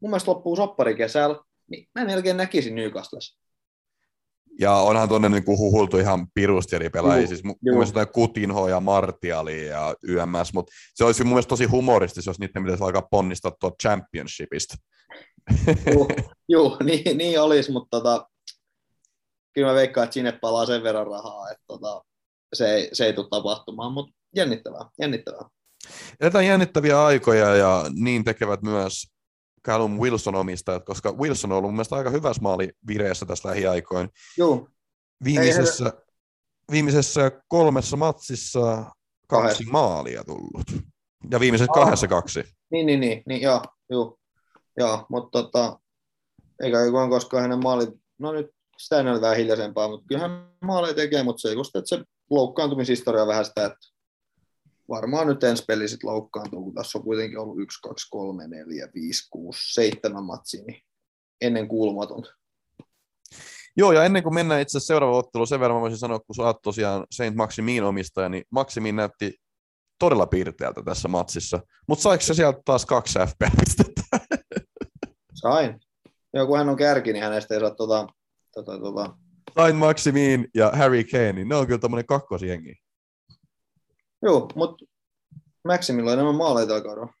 [0.00, 1.36] Mun mielestä loppuu soppari kesällä,
[1.70, 3.44] niin mä melkein näkisin Newcastlessa.
[4.60, 7.26] Ja onhan tuonne niin huhultu ihan pirusti eri pelaajia.
[7.26, 12.30] Siis mun mielestä Kutinho ja Martiali ja YMS, mutta se olisi mun mielestä tosi humoristista,
[12.30, 14.76] jos niiden pitäisi alkaa ponnistaa tuolta championshipista.
[15.94, 16.08] Joo,
[16.48, 18.28] joo niin, niin olisi, mutta tota,
[19.52, 22.04] kyllä mä veikkaan, että sinne palaa sen verran rahaa, että tota,
[22.54, 25.48] se ei, se ei tule tapahtumaan, mutta jännittävää, jännittävää.
[26.20, 29.14] Eletään jännittäviä aikoja ja niin tekevät myös
[29.66, 34.08] Callum Wilson omistajat, koska Wilson on ollut mun mielestä aika hyvässä maali vireessä tässä lähiaikoin.
[34.38, 34.68] Joo.
[35.24, 35.92] Viimeisessä,
[36.70, 38.84] viimeisessä kolmessa matsissa
[39.28, 39.72] kaksi Kahe.
[39.72, 40.86] maalia tullut.
[41.30, 41.82] Ja viimeisessä ah.
[41.82, 42.44] kahdessa kaksi.
[42.70, 44.18] Niin, niin, niin, niin joo, joo.
[44.76, 45.78] joo mutta tota,
[46.62, 47.86] eikä kukaan koskaan hänen maali,
[48.18, 48.46] no nyt
[48.78, 53.28] sitä vähän hiljaisempaa, mutta kyllähän maaleja tekee, mutta se ei kosta, että se loukkaantumishistoria on
[53.28, 53.93] vähän sitä, että
[54.88, 58.88] varmaan nyt ensi peli sitten loukkaantuu, kun tässä on kuitenkin ollut 1, 2, 3, 4,
[58.94, 60.82] 5, 6, 7 matsia, niin
[61.40, 62.30] ennen kuulumatonta.
[63.76, 66.42] Joo, ja ennen kuin mennään itse asiassa seuraavaan otteluun, sen verran voisin sanoa, kun sä
[66.42, 69.34] oot tosiaan Saint Maximin omistaja, niin Maximin näytti
[69.98, 71.60] todella piirteältä tässä matsissa.
[71.88, 74.02] Mutta saiko se sieltä taas kaksi FP-pistettä?
[75.42, 75.80] Sain.
[76.34, 78.06] Joo, kun hän on kärki, niin hänestä ei saa tota,
[78.54, 79.16] tota, tota.
[79.54, 82.74] Saint Maximin ja Harry Kane, niin ne on kyllä tämmöinen kakkosjengi.
[84.24, 84.84] Joo, mutta
[85.64, 87.12] Maximilla on enemmän maaleja tällä kaudella.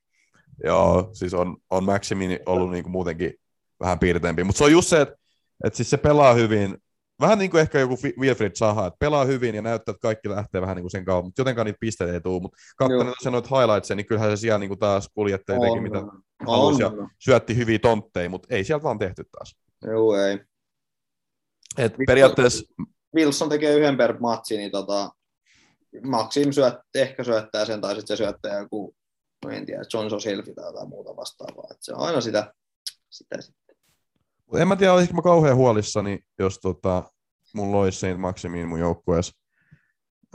[0.64, 3.34] Joo, siis on, on Maximin ollut niinku muutenkin
[3.80, 4.44] vähän piirteempi.
[4.44, 5.14] Mutta se on just se, että
[5.64, 6.78] et siis se pelaa hyvin,
[7.20, 10.60] vähän niin kuin ehkä joku Wilfried Zaha, että pelaa hyvin ja näyttää, että kaikki lähtee
[10.60, 12.40] vähän niin kuin sen kautta, mutta jotenkaan niitä pisteitä ei tule.
[12.40, 16.02] Mutta katsoin että noita highlightsia, niin kyllähän se siellä niin kuin taas kuljettaja teki, mitä
[16.46, 19.56] halusi ja syötti hyviä tontteja, mutta ei sieltä vaan tehty taas.
[19.86, 20.40] Joo, ei.
[21.78, 22.74] Et periaatteessa...
[23.16, 25.10] Wilson tekee yhden per matsi, niin tota,
[26.02, 28.94] Maxim syöt, ehkä syöttää sen, tai sitten se syöttää joku,
[29.44, 31.66] no en tiedä, Johnson Silfi tai jotain muuta vastaavaa.
[31.70, 32.54] Et se on aina sitä,
[33.10, 33.76] sitä sitten.
[34.56, 37.02] En mä tiedä, olisiko mä kauhean huolissani, jos tota,
[37.54, 39.32] mulla olisi Saint Maximiin mun joukkueessa.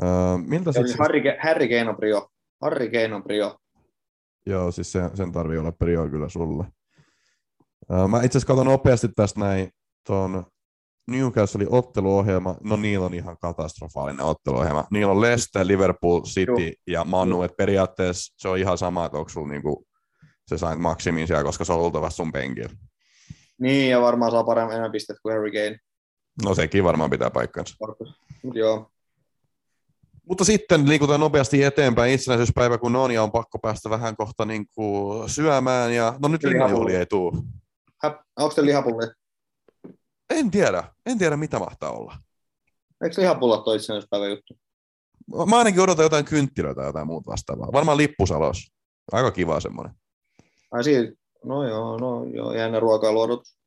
[0.04, 2.30] Öö, miltä se Harry, Harry Kane on prio.
[2.62, 3.58] Harry Kane on prio.
[4.45, 6.65] Joo, siis sen, sen tarvii olla prio kyllä sulle.
[7.91, 9.69] Öö, mä itse asiassa katson nopeasti tästä näin
[10.06, 10.45] tuon
[11.10, 14.88] Newcastle otteluohjelma, no niillä on ihan katastrofaalinen otteluohjelma.
[14.91, 16.72] Niillä on Leicester, Liverpool, City Joo.
[16.88, 19.88] ja Manu, että periaatteessa se on ihan sama, että onko sulla niinku,
[20.48, 22.76] se sain maksimin siellä, koska se on oltava sun penkillä.
[23.60, 25.80] Niin, ja varmaan saa paremmin enemmän pistet kuin Harry Kane.
[26.43, 27.76] No sekin varmaan pitää paikkansa.
[28.43, 28.91] Mut joo.
[30.30, 34.65] Mutta sitten liikutaan nopeasti eteenpäin itsenäisyyspäivä, kun on, ja on pakko päästä vähän kohta niin
[34.76, 35.93] kuin syömään.
[35.95, 36.15] Ja...
[36.22, 37.32] No nyt lihajuhli ei tule.
[38.38, 39.18] Onko se lihapulli?
[40.30, 40.84] En tiedä.
[41.06, 42.18] En tiedä, mitä mahtaa olla.
[43.04, 44.54] Eikö lihapullat ole itsenäisyyspäivä juttu?
[45.50, 47.72] Mä ainakin odotan jotain kynttilöitä tai jotain muuta vastaavaa.
[47.74, 48.72] Varmaan lippusalos.
[49.12, 49.94] Aika kiva semmoinen.
[50.72, 51.12] Ai siinä,
[51.46, 53.58] no joo, no joo, jännä ruokailuodotus.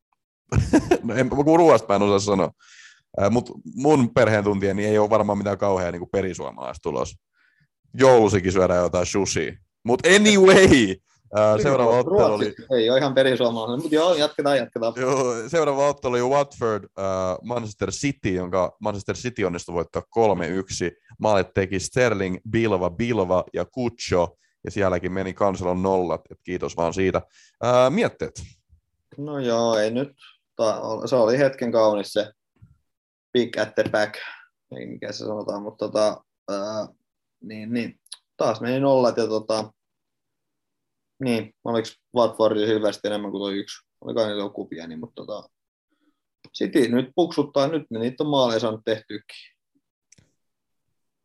[1.02, 2.50] no en, kun ruoasta mä en osaa sanoa.
[3.30, 7.16] Mutta mun perheen tuntien niin ei ole varmaan mitään kauhean niin perisuomalaista tulos.
[7.94, 9.58] Joulusikin syödään jotain sushi.
[9.84, 10.96] Mutta anyway,
[11.62, 12.54] seuraava ottelu oli...
[12.76, 14.94] Ei ole ihan perisuomalainen, mutta joo, jatketaan, jatketaan.
[14.96, 16.90] Joo, seuraava ottelu oli Watford, uh,
[17.42, 20.04] Manchester City, jonka Manchester City onnistui voittaa 3-1.
[21.18, 26.94] Maalit teki Sterling, Bilva, Bilva ja Kucho, ja sielläkin meni kansalon nollat, et kiitos vaan
[26.94, 27.22] siitä.
[27.64, 28.42] Uh, mietteet?
[29.18, 30.12] No joo, ei nyt,
[31.06, 32.32] se oli hetken kaunis se
[33.32, 34.14] big at the back,
[34.78, 36.96] ei mikä se sanotaan, mutta tota, uh,
[37.42, 38.00] niin, niin,
[38.36, 39.72] taas meni nollat ja tota,
[41.24, 43.86] niin, oliko Watfordilla selvästi enemmän kuin tuo yksi?
[44.00, 45.48] Oliko niitä joku pieni, mutta tota,
[46.58, 49.36] City nyt puksuttaa, nyt ne niitä on maaleja saanut tehtyäkin.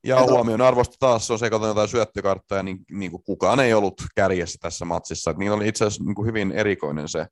[0.04, 4.02] Ja huomioon arvosta taas, jos ei katsota jotain syöttökarttoja, niin, niin kuin kukaan ei ollut
[4.16, 5.34] kärjessä tässä matsissa.
[5.34, 7.28] Niillä oli itse asiassa niin kuin hyvin erikoinen se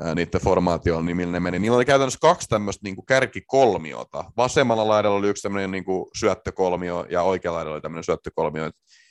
[0.00, 1.58] ää, niiden formaatio, niin millä ne meni.
[1.58, 4.24] Niillä oli käytännössä kaksi tämmöistä niin kuin kärkikolmiota.
[4.36, 8.70] Vasemmalla laidalla oli yksi tämmöinen niin kuin syöttökolmio ja oikealla laidalla oli tämmöinen syöttökolmio.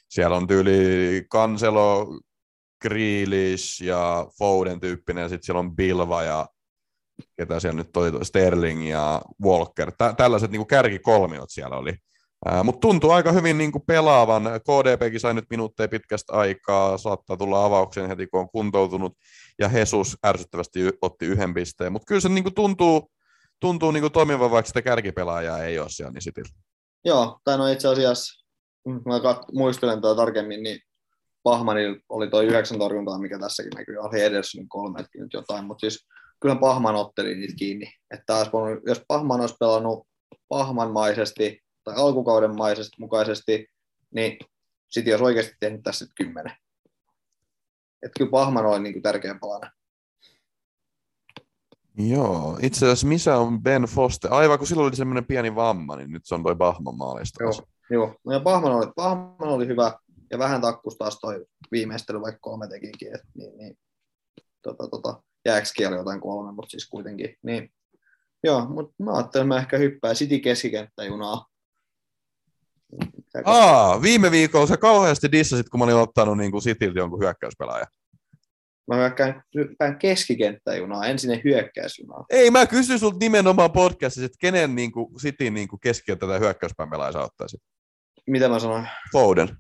[0.10, 2.20] Siellä on tyyli Kanselo,
[2.82, 6.48] Grealish ja Foden tyyppinen, sitten siellä on Bilva ja
[7.38, 9.92] ketä siellä nyt oli, Sterling ja Walker.
[9.98, 11.94] Tä, tällaiset niin kärkikolmiot siellä oli.
[12.64, 14.44] Mutta tuntuu aika hyvin niin kuin pelaavan.
[14.44, 19.14] KDPkin sai nyt minuutteja pitkästä aikaa, saattaa tulla avaukseen heti kun on kuntoutunut,
[19.60, 21.92] ja Jesus ärsyttävästi otti yhden pisteen.
[21.92, 23.12] Mutta kyllä se niin kuin tuntuu,
[23.60, 26.46] tuntuu niin kuin toimivan, vaikka sitä kärkipelaajaa ei ole siellä, niin sitten.
[27.06, 28.46] Joo, tai no itse asiassa,
[28.88, 30.80] mä kat- muistelen tätä tarkemmin, niin
[31.44, 35.82] Pahmanilla oli tuo yhdeksän torjuntaa, mikä tässäkin näkyy, oli Edersonin kolme, että nyt jotain, mutta
[35.82, 36.08] siis
[36.40, 37.94] kyllä Pahman otteli niitä kiinni.
[38.12, 38.50] Että taas,
[38.88, 40.08] jos Pahman olisi pelannut
[40.50, 43.68] Pahmanmaisesti tai alkukauden maisesti mukaisesti,
[44.16, 44.38] niin
[44.90, 46.54] sitten olisi oikeasti tehnyt tässä sitten kymmenen.
[48.04, 49.72] Että kyllä Pahman oli niin kuin tärkeä palanen.
[51.98, 54.34] Joo, itse asiassa missä on Ben Foster?
[54.34, 57.44] Aivan kun silloin oli semmoinen pieni vamma, niin nyt se on toi Pahman maalista.
[57.44, 57.54] Joo,
[57.90, 58.16] joo.
[58.26, 59.94] No ja Pahman oli, Pahman oli hyvä,
[60.32, 63.78] ja vähän takkus taas toi viimeistely, vaikka kolme tekikin, että niin, niin,
[64.62, 67.72] tota, tota, jääksikin oli jotain kolme, mutta siis kuitenkin, niin
[68.44, 71.46] joo, mutta mä ajattelin, että mä ehkä hyppään City keskikenttäjunaa.
[73.46, 77.86] Aa, viime viikolla sä kauheasti dissasit, kun mä olin ottanut niin kuin Cityltä jonkun hyökkäyspelaaja.
[78.88, 82.26] Mä hyökkään, hyppään keskikenttäjunaa, ensin hyökkäysjunaa.
[82.30, 86.40] Ei, mä kysyin sulta nimenomaan podcastissa, että kenen niin kuin, City niin kuin keskikenttä tai
[86.40, 87.62] hyökkäyspään pelaaja sä ottaisit.
[88.28, 88.88] Mitä mä sanoin?
[89.12, 89.58] Foden.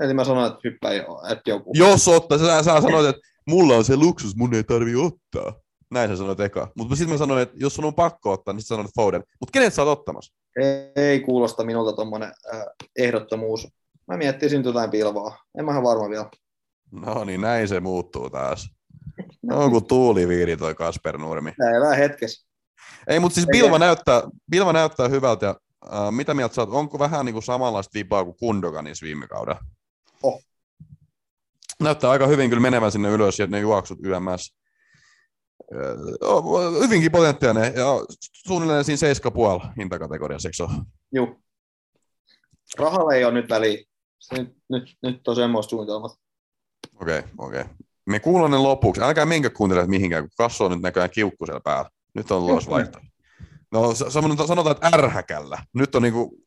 [0.00, 1.70] Eli mä sanoin, että hyppää jo, että joku.
[1.74, 5.60] Jos ottaa, sä, sä sanoit, että mulla on se luksus, mun ei tarvi ottaa.
[5.90, 6.68] Näin sä sanoit eka.
[6.76, 9.22] Mutta sitten mä sanoin, että jos sun on pakko ottaa, niin sä sanoit Foden.
[9.40, 10.34] Mutta kenet sä oot ottamassa?
[10.56, 12.62] Ei, ei kuulosta minulta tuommoinen äh,
[12.98, 13.68] ehdottomuus.
[14.08, 15.38] Mä miettisin jotain pilvaa.
[15.58, 16.30] En mä ihan varma vielä.
[16.92, 18.68] No niin, näin se muuttuu taas.
[19.42, 21.52] No, kun tuuliviiri toi Kasper Nurmi.
[21.58, 22.46] Näin vähän hetkessä.
[23.06, 23.80] Ei, mutta siis Bilva ei.
[23.80, 25.46] näyttää, Bilva näyttää hyvältä.
[25.46, 25.54] Ja,
[25.92, 26.70] äh, mitä mieltä sä oot?
[26.72, 29.60] Onko vähän niin kuin samanlaista vipaa kuin Kundoganissa viime kaudella?
[30.22, 30.42] Oh.
[31.80, 34.54] Näyttää aika hyvin kyllä menevän sinne ylös ja ne juoksut YMS.
[35.74, 37.86] Äh, on hyvinkin potentiaalinen ja
[38.32, 39.12] suunnilleen siinä
[39.60, 40.84] 7,5 hintakategoriassa, eikö ole?
[41.12, 41.42] Juu.
[42.78, 43.84] Rahalla ei ole nyt väliä.
[44.18, 46.12] Se Nyt, nyt, nyt on semmoista suunnitelmat.
[47.00, 47.60] Okei, okay, okei.
[47.60, 47.74] Okay.
[48.06, 49.02] Me kuullaan ne lopuksi.
[49.02, 51.90] Älkää minkä kuuntele mihinkään, kun kassu on nyt näköjään kiukku siellä päällä.
[52.14, 52.98] Nyt on tulossa vaihto.
[53.72, 55.58] No sa- sa- sanotaan, että ärhäkällä.
[55.74, 56.38] Nyt on niinku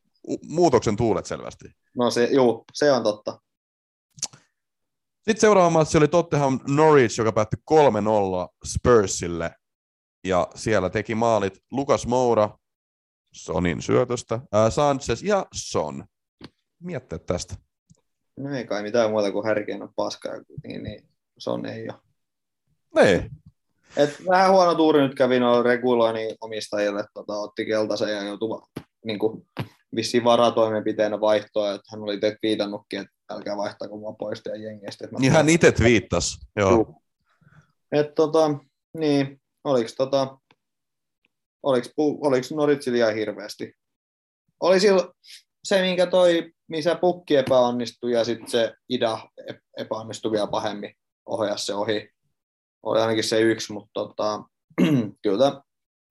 [0.48, 1.66] muutoksen tuulet selvästi.
[1.98, 3.40] No se, juu, se on totta.
[5.24, 7.76] Sitten seuraava matsi oli Tottenham Norwich, joka päättyi 3-0
[8.66, 9.52] Spursille.
[10.24, 12.50] Ja siellä teki maalit Lukas Moura,
[13.34, 16.06] Sonin syötöstä, ää, Sanchez ja Son.
[16.80, 17.56] Mietteet tästä.
[18.40, 20.30] No ei kai mitään muuta kuin härkeen on paska,
[20.68, 21.08] niin, niin
[21.38, 22.00] se on ei ole.
[23.08, 23.30] Ei.
[23.98, 28.62] Et vähän huono tuuri nyt kävi noilla reguloinnin omistajille, tota, otti keltaisen ja joutui
[29.06, 29.48] niin kuin,
[29.96, 35.06] vissiin varatoimenpiteenä vaihtoa, että hän oli itse viitannutkin, että älkää vaihtako mua pois teidän jengeistä.
[35.06, 36.38] että mä Niin hän itse twiittasi.
[36.56, 37.02] Joo.
[37.92, 38.50] Et tota,
[38.98, 40.38] niin, oliks tota,
[41.64, 43.74] oliks, oliks Noritsilla ihan hirveästi?
[44.60, 45.14] Oli sillä
[45.64, 51.66] se, minkä toi, missä pukki epäonnistui ja sitten se Ida ep- epäonnistui vielä pahemmin, ohjasi
[51.66, 52.10] se ohi.
[52.84, 54.44] Oli ainakin se yksi, mutta tota,
[55.24, 55.62] kyllä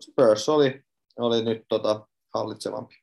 [0.02, 0.82] Spurs oli,
[1.18, 2.94] oli nyt tota, hallitsevampi.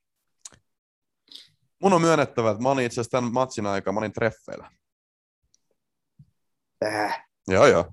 [1.82, 4.72] Mun on myönnettävä, että mä olin itse asiassa tämän matsin aikaa, mä olin treffeillä.
[6.86, 7.26] Äh.
[7.48, 7.86] Joo, joo.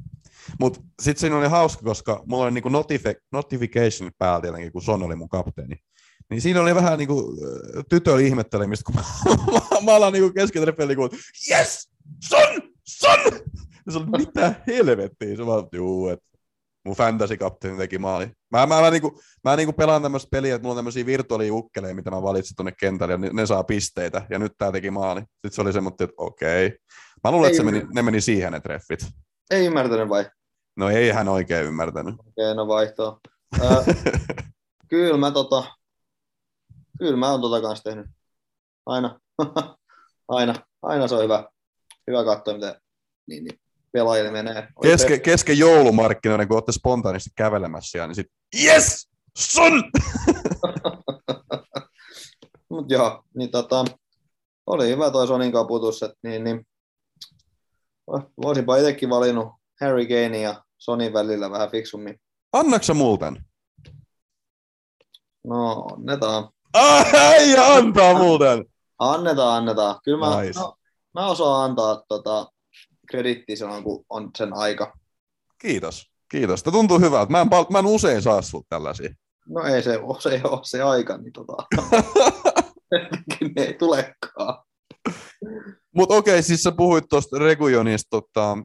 [0.61, 5.03] Mutta sitten siinä oli hauska, koska mulla oli niinku notifi- notification päällä tietenkin, kun Son
[5.03, 5.77] oli mun kapteeni.
[6.31, 7.37] Niin siinä oli vähän niinku
[7.77, 9.03] äh, tytön ihmettelemistä, kun mä,
[9.53, 11.16] mä, mä alan niinku keskitreffeillä niinku,
[11.51, 11.90] yes,
[12.25, 13.20] Son, Son!
[13.87, 15.37] Ja se oli, mitä helvettiä?
[15.37, 16.36] Se vaan, juu, että
[16.87, 18.27] mun fantasy-kapteeni teki maali.
[18.51, 22.11] Mä, mä, mä, niinku, mä niinku pelaan tämmöistä peliä, että mulla on tämmöisiä virtuaaliukkeleja, mitä
[22.11, 25.20] mä valitsin tuonne kentälle, ja ne, ne, saa pisteitä, ja nyt tää teki maali.
[25.20, 26.79] Sitten se oli semmoinen, että okei.
[27.25, 29.07] Mä luulen, että se meni, ne meni siihen ne treffit.
[29.51, 30.31] Ei ymmärtänyt vai?
[30.77, 32.14] No ei hän oikein ymmärtänyt.
[32.18, 33.20] Okei, no vaihtoa.
[33.62, 33.85] Äh,
[34.90, 35.64] kyllä mä tota,
[36.99, 38.07] kyllä mä oon tota kanssa tehnyt.
[38.87, 39.20] Aina,
[40.29, 41.49] aina, aina se on hyvä,
[42.07, 42.75] hyvä katsoa, miten
[43.27, 43.61] niin, niin,
[43.97, 44.69] pelaajille menee.
[44.83, 49.85] Keske, kesken joulumarkkinoiden, kun olette spontaanisti kävelemässä siellä, niin sitten yes, sun!
[52.71, 53.85] Mut joo, niin tota,
[54.67, 56.67] oli hyvä toi Sonin kaputus, että niin, niin,
[58.43, 59.49] voisinpa itsekin valinnut
[59.81, 62.21] Harry Kane ja Sonin välillä vähän fiksummin.
[62.53, 63.45] Annaksa multen?
[65.45, 66.49] No, annetaan.
[66.79, 68.65] Ah, äijä antaa muuten!
[68.99, 70.01] Annetaan, annetaan.
[70.05, 70.61] Kyllä mä, Nice.
[70.61, 70.75] no,
[71.15, 72.47] mä osaan antaa tota,
[73.11, 74.99] kredittiä silloin, kun on sen aika.
[75.59, 76.62] Kiitos, kiitos.
[76.62, 77.33] Tämä tuntuu hyvältä.
[77.33, 79.14] Mä en, pal- mä en usein saa sulta tällaisia.
[79.49, 81.57] No ei se ole se, ei ole se aika, niin tota,
[83.57, 84.64] ne ei tulekaan.
[85.95, 88.09] Mutta okei, siis sä puhuit tuosta Regujonista.
[88.11, 88.59] Tota...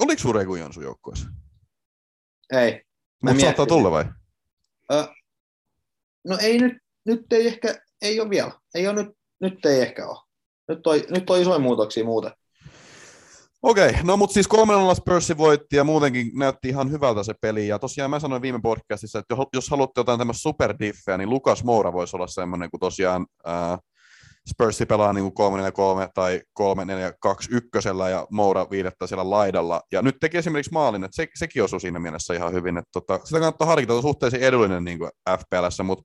[0.00, 1.28] Oliko sun Regujon sun joukkueessa?
[2.52, 2.82] Ei.
[3.22, 4.04] Mä Mutta saattaa tulla vai?
[4.92, 5.08] Ö,
[6.24, 6.72] no ei nyt,
[7.04, 8.52] nyt ei ehkä, ei ole vielä.
[8.74, 10.18] Ei ole nyt, nyt ei ehkä ole.
[10.68, 12.32] Nyt on, nyt on isoja muutoksia muuten.
[13.62, 17.68] Okei, no mutta siis 3 Spursi voitti ja muutenkin näytti ihan hyvältä se peli.
[17.68, 21.92] Ja tosiaan mä sanoin viime podcastissa, että jos- haluatte jotain tämmöistä superdiffeä, niin Lukas Moura
[21.92, 23.78] voisi olla semmoinen, kun tosiaan ää,
[24.48, 25.32] Spursi pelaa niin
[26.06, 29.82] 3-4-3 tai 3-4-2 ykkösellä ja Moura viidettä siellä laidalla.
[29.92, 32.76] Ja nyt teki esimerkiksi maalin, että se, sekin osui siinä mielessä ihan hyvin.
[32.78, 34.98] Että tota, sitä kannattaa harkita, että on suhteellisen edullinen niin
[35.38, 36.04] FPLssä, mutta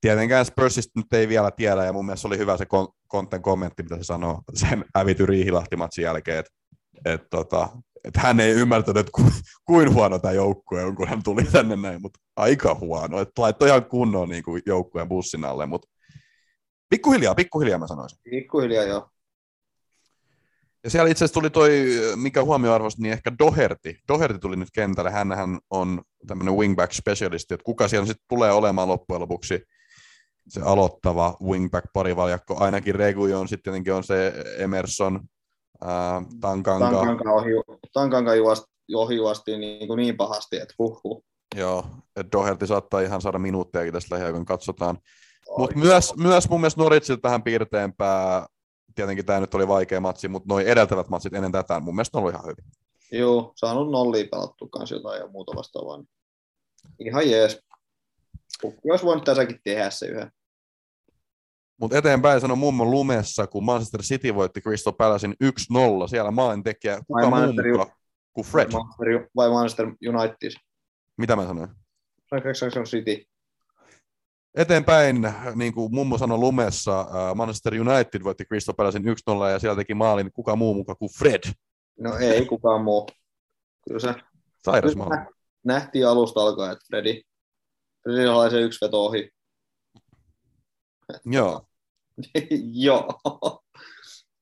[0.00, 3.82] tietenkään Spursista nyt ei vielä tiedä, ja mun mielestä oli hyvä se kon- Konten kommentti,
[3.82, 6.50] mitä se sanoo sen hävity Riihilahti-matsin jälkeen, että
[7.04, 7.68] et tota,
[8.04, 9.22] et hän ei ymmärtänyt, ku,
[9.64, 13.20] kuin huono tämä joukkue on, kun hän tuli tänne näin, mutta aika huono.
[13.20, 15.88] Että laittoi ihan kunnon niin kuin joukkueen bussin alle, mutta
[16.88, 18.18] pikkuhiljaa, pikkuhiljaa mä sanoisin.
[18.30, 19.08] Pikkuhiljaa jo.
[20.84, 21.70] Ja siellä itse asiassa tuli toi,
[22.16, 23.96] mikä huomioarvoista, niin ehkä Doherty.
[24.08, 25.10] Doherty tuli nyt kentälle.
[25.10, 29.62] Hänhän on tämmöinen wingback specialisti, että kuka siellä sitten tulee olemaan loppujen lopuksi
[30.48, 32.56] se aloittava wingback parivaljakko.
[32.60, 35.20] Ainakin Regujon, sitten tietenkin on se Emerson,
[36.40, 37.50] Tankanka ohi,
[37.92, 41.24] Tankanka juosti, ohi juosti niin, kuin niin pahasti, että huhhuh.
[41.56, 44.98] Joo, että Doherty saattaa ihan saada minuuttejakin tästä lähiaikoina, katsotaan.
[45.58, 48.46] Mutta myös, myös mun mielestä Norwicilta vähän piirteempää,
[48.94, 52.22] tietenkin tämä nyt oli vaikea matsi, mutta noin edeltävät matsit ennen tätä mun mielestä on
[52.22, 52.64] ollut ihan hyvin.
[53.12, 55.96] Joo, saanut nollia pelattua kanssa jotain ja muuta vastaavaa.
[55.96, 56.06] niin
[56.98, 57.60] Ihan jees.
[58.62, 60.30] Pukki olisi voinut tässäkin tehdä se yhden.
[61.80, 66.08] Mutta eteenpäin sanoi mummon lumessa, kun Manchester City voitti Crystal Palacein 1-0.
[66.08, 67.86] Siellä maalintekijä, kuka Vai mummo
[68.32, 68.72] kuin Fred.
[68.72, 70.50] Manchester, vai Manchester United.
[71.16, 71.68] Mitä mä sanoin?
[72.84, 73.24] City.
[74.54, 79.76] Eteenpäin, niin kuin mummo sanoi lumessa, äh, Manchester United voitti Crystal Palacein 1-0 ja siellä
[79.76, 81.42] teki maalin kuka muu mukaan kuin Fred.
[82.00, 83.08] No ei kukaan muu.
[83.88, 84.14] Kyllä se
[84.64, 85.16] Sairas maali.
[85.64, 87.22] nähtiin alusta alkaen, että Fredi,
[88.02, 89.30] Fredi oli se yksi veto ohi.
[91.26, 91.66] Joo.
[92.84, 93.20] Joo.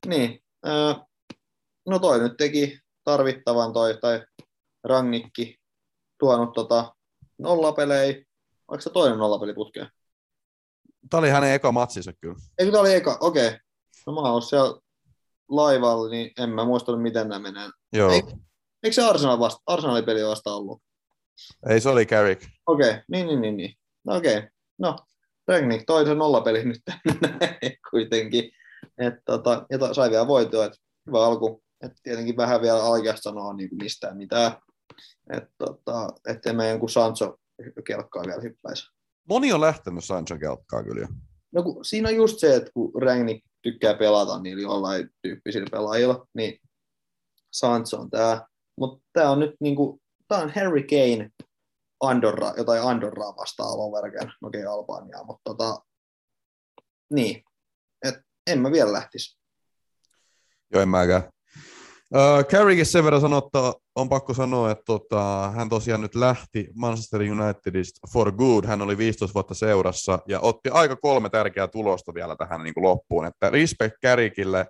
[0.07, 0.43] niin.
[0.67, 0.93] Öö,
[1.85, 4.25] no toi nyt teki tarvittavan toi, tai
[4.83, 5.57] Rangnikki
[6.19, 6.95] tuonut tota
[7.37, 8.23] nollapelejä.
[8.67, 9.87] Oliko se toinen nollapeli putkeen?
[11.09, 12.35] Tämä oli hänen eka matsinsa kyllä.
[12.57, 13.17] Eikö tämä oli eka?
[13.21, 13.47] Okei.
[13.47, 13.59] Okay.
[14.07, 14.79] No mä oon siellä
[15.49, 17.69] laivalla, niin en mä muistanut, miten nämä menee.
[17.93, 18.11] Joo.
[18.11, 18.23] Ei.
[18.83, 20.81] Eikö se Arsenal vasta, Arsenalin peli vasta ollut?
[21.69, 22.43] Ei, se oli Carrick.
[22.67, 23.01] Okei, okay.
[23.07, 23.75] niin, niin, niin, niin.
[24.05, 24.37] No okei.
[24.37, 24.49] Okay.
[24.77, 24.95] No,
[25.47, 26.81] Ragnik toi sen nollapeli nyt
[27.91, 28.51] kuitenkin.
[28.97, 30.77] Et, tota, ja to, sai vielä voittoa, että
[31.07, 31.63] hyvä alku.
[31.81, 34.51] Et tietenkin vähän vielä alkeasta sanoa niin kuin mistään mitään.
[35.29, 37.37] Että tota, ettei meidän kuin Sancho
[37.87, 38.87] kelkkaa vielä hyppäisi.
[39.29, 41.07] Moni on lähtenyt Sancho kelkkaa kyllä.
[41.51, 46.27] No kun, siinä on just se, että kun Ragnik tykkää pelata niillä jollain tyyppisillä pelaajilla,
[46.33, 46.59] niin
[47.51, 48.47] Sancho on tämä.
[48.79, 51.29] Mutta tämä on nyt niinku, tämä on Harry Kane
[52.03, 55.79] Andorra, jotain Andorraa vastaan Lovergen, no okei Albaniaa, mutta tota,
[57.13, 57.43] niin,
[58.05, 58.15] et
[58.47, 59.37] en mä vielä lähtisi.
[60.73, 61.23] Joo, en mäkään.
[62.49, 63.59] Carriekin sen verran sanoi, että
[63.95, 68.65] on pakko sanoa, että tota, hän tosiaan nyt lähti Manchester Unitedista for good.
[68.65, 72.83] Hän oli 15 vuotta seurassa ja otti aika kolme tärkeää tulosta vielä tähän niin kuin
[72.83, 73.25] loppuun.
[73.25, 74.65] Että respect Carrickille.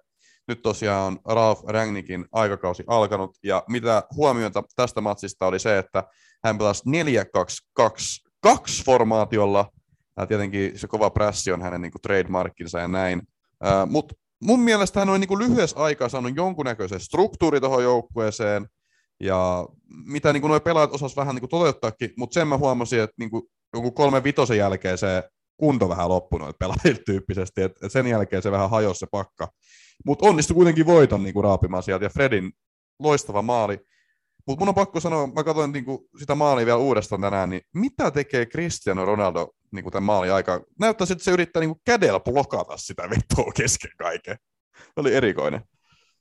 [0.48, 6.04] Nyt tosiaan on Ralf Rangnikin aikakausi alkanut ja mitä huomiota tästä matsista oli se, että
[6.44, 6.84] hän pelasi
[8.48, 9.70] 4-2-2 formaatiolla.
[10.18, 13.22] Ja tietenkin se kova pressi on hänen niin kuin trademarkkinsa ja näin.
[13.64, 18.68] Uh, Mutta mun mielestä hän on niin kuin lyhyessä aikaa saanut jonkunnäköisen struktuuri tuohon joukkueeseen,
[19.20, 19.68] ja
[20.06, 23.30] mitä niin nuo pelaajat osas vähän niin kuin toteuttaakin, mutta sen mä huomasin, että niin
[23.30, 25.24] kuin joku kolme vitosen jälkeen se
[25.58, 29.48] kunto vähän loppui noita pelaajilta tyyppisesti, että sen jälkeen se vähän hajosi se pakka.
[30.06, 32.52] Mutta onnistui kuitenkin voiton niin kuin raapimaan sieltä, ja Fredin
[33.00, 33.80] loistava maali.
[34.48, 37.62] Mutta mun on pakko sanoa, mä katsoin niin kuin sitä maalia vielä uudestaan tänään, niin
[37.74, 40.60] mitä tekee Cristiano Ronaldo niin kuin tämän maalin aikaa?
[40.80, 44.38] Näyttää, että se yrittää niin kuin kädellä blokata sitä vetoa kesken kaiken.
[44.78, 45.62] Se oli erikoinen.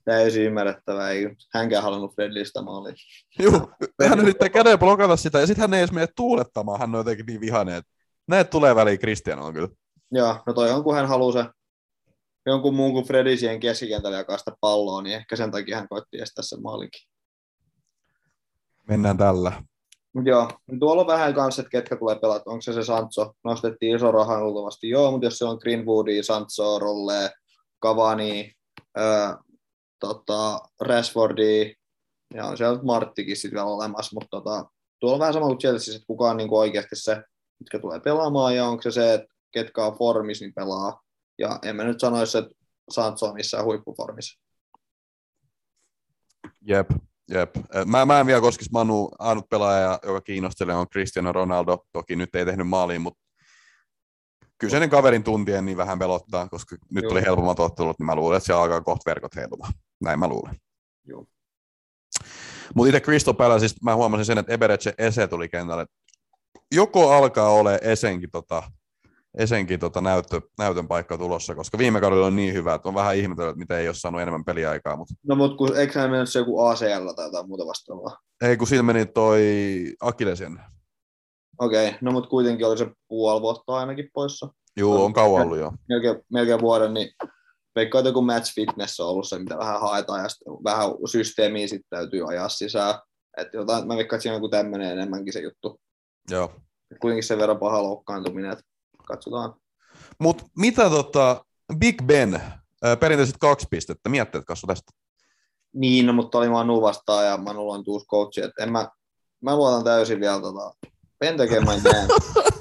[0.05, 2.93] Täysin ymmärrettävää, ei hänkään halunnut Fredlistä maalia.
[3.39, 3.71] Joo,
[4.09, 7.25] hän yrittää kädellä blokata sitä, ja sitten hän ei edes mene tuulettamaan, hän on jotenkin
[7.25, 7.91] niin vihainen, että
[8.27, 9.67] näet tulee väliin Cristianoon kyllä.
[10.11, 11.49] Joo, no toi on, kun hän haluaa se
[12.45, 16.19] jonkun muun kuin Fredi siihen keskikentälle jakaa sitä palloa, niin ehkä sen takia hän koitti
[16.19, 17.12] estää sen maalinkin.
[18.87, 19.63] Mennään tällä.
[20.25, 22.49] Joo, tuolla on vähän kanssa, että ketkä tulee pelata.
[22.49, 23.33] Onko se se Sancho?
[23.43, 24.89] Nostettiin iso rahan luultavasti.
[24.89, 27.31] Joo, mutta jos se on Greenwoodi, Sancho, Rolle,
[27.83, 28.51] Cavani,
[28.95, 29.37] ää,
[29.99, 31.75] tota, Rashfordi,
[32.33, 34.65] ja on siellä Marttikin sitten vielä olemassa, mutta tota,
[34.99, 37.23] tuolla on vähän sama kuin Chelsea, että kuka on niin oikeasti se,
[37.59, 41.01] mitkä tulee pelaamaan, ja onko se se, että ketkä on formissa, niin pelaa.
[41.39, 42.51] Ja en mä nyt sanoisi, että
[42.89, 44.41] Sancho on missään huippuformissa.
[46.61, 46.89] Jep,
[47.31, 47.55] jep.
[47.85, 51.85] Mä, mä en vielä koskisi Manu, ainut pelaaja, joka kiinnostelee on Cristiano Ronaldo.
[51.91, 53.23] Toki nyt ei tehnyt maaliin, mutta
[54.57, 57.09] kyseinen kaverin tuntien niin vähän pelottaa, koska nyt Joo.
[57.09, 59.73] tuli helpommat ottelut, niin mä luulen, että siellä alkaa kohta verkot heilumaan.
[60.01, 60.55] Näin mä luulen.
[61.05, 61.25] Joo.
[62.75, 65.85] Mutta itse Crystal Palaceista mä huomasin sen, että Ebereche Ese tuli kentälle.
[66.71, 68.63] Joko alkaa ole Esenkin, tota,
[69.37, 73.15] Esenkin tota näyttö, näytön paikka tulossa, koska viime kaudella on niin hyvä, että on vähän
[73.15, 76.29] ihmetellyt, että mitä ei ole saanut enemmän peliaikaa, mutta No mutta kun, eikö hän mennyt
[76.29, 78.17] se joku ACL tai jotain muuta vastaavaa?
[78.41, 79.41] ei kun sillä meni toi
[80.01, 80.59] Akilesien.
[81.59, 84.49] Okei, okay, no mutta kuitenkin oli se puoli vuotta ainakin poissa.
[84.77, 85.71] Juu, on kauan ollut jo.
[85.89, 87.09] melkein, melkein vuoden, niin
[87.75, 91.67] veikkaan, että joku match fitness on ollut se, mitä vähän haetaan, ja sitten vähän systeemiä
[91.67, 92.95] sitten täytyy ajaa sisään.
[93.37, 95.79] Että jotain, mä veikkaan, että siinä on joku tämmöinen enemmänkin se juttu.
[96.29, 96.51] Joo.
[97.01, 98.63] Kuitenkin sen verran paha loukkaantuminen, että
[99.07, 99.53] katsotaan.
[100.19, 101.45] Mutta mitä tota,
[101.77, 102.41] Big Ben,
[102.83, 104.91] ää, perinteiset kaksi pistettä, mietteet kasvu tästä?
[105.73, 108.89] Niin, no, mutta oli Manu vastaan ja Manulla on uusi coachi, että en mä,
[109.41, 110.73] mä luotan täysin vielä tota,
[111.19, 112.07] Pentekeen mä en näe.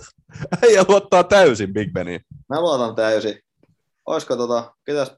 [0.62, 2.20] Ei luottaa täysin Big Beniin.
[2.48, 3.40] Mä luotan täysin.
[4.06, 5.16] Olisiko tota, ketäs,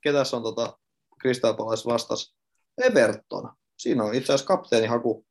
[0.00, 0.78] ketäs on tota
[1.22, 2.34] Crystal Palace vastas?
[2.84, 3.52] Everton.
[3.78, 5.24] Siinä on itse asiassa kapteeni haku.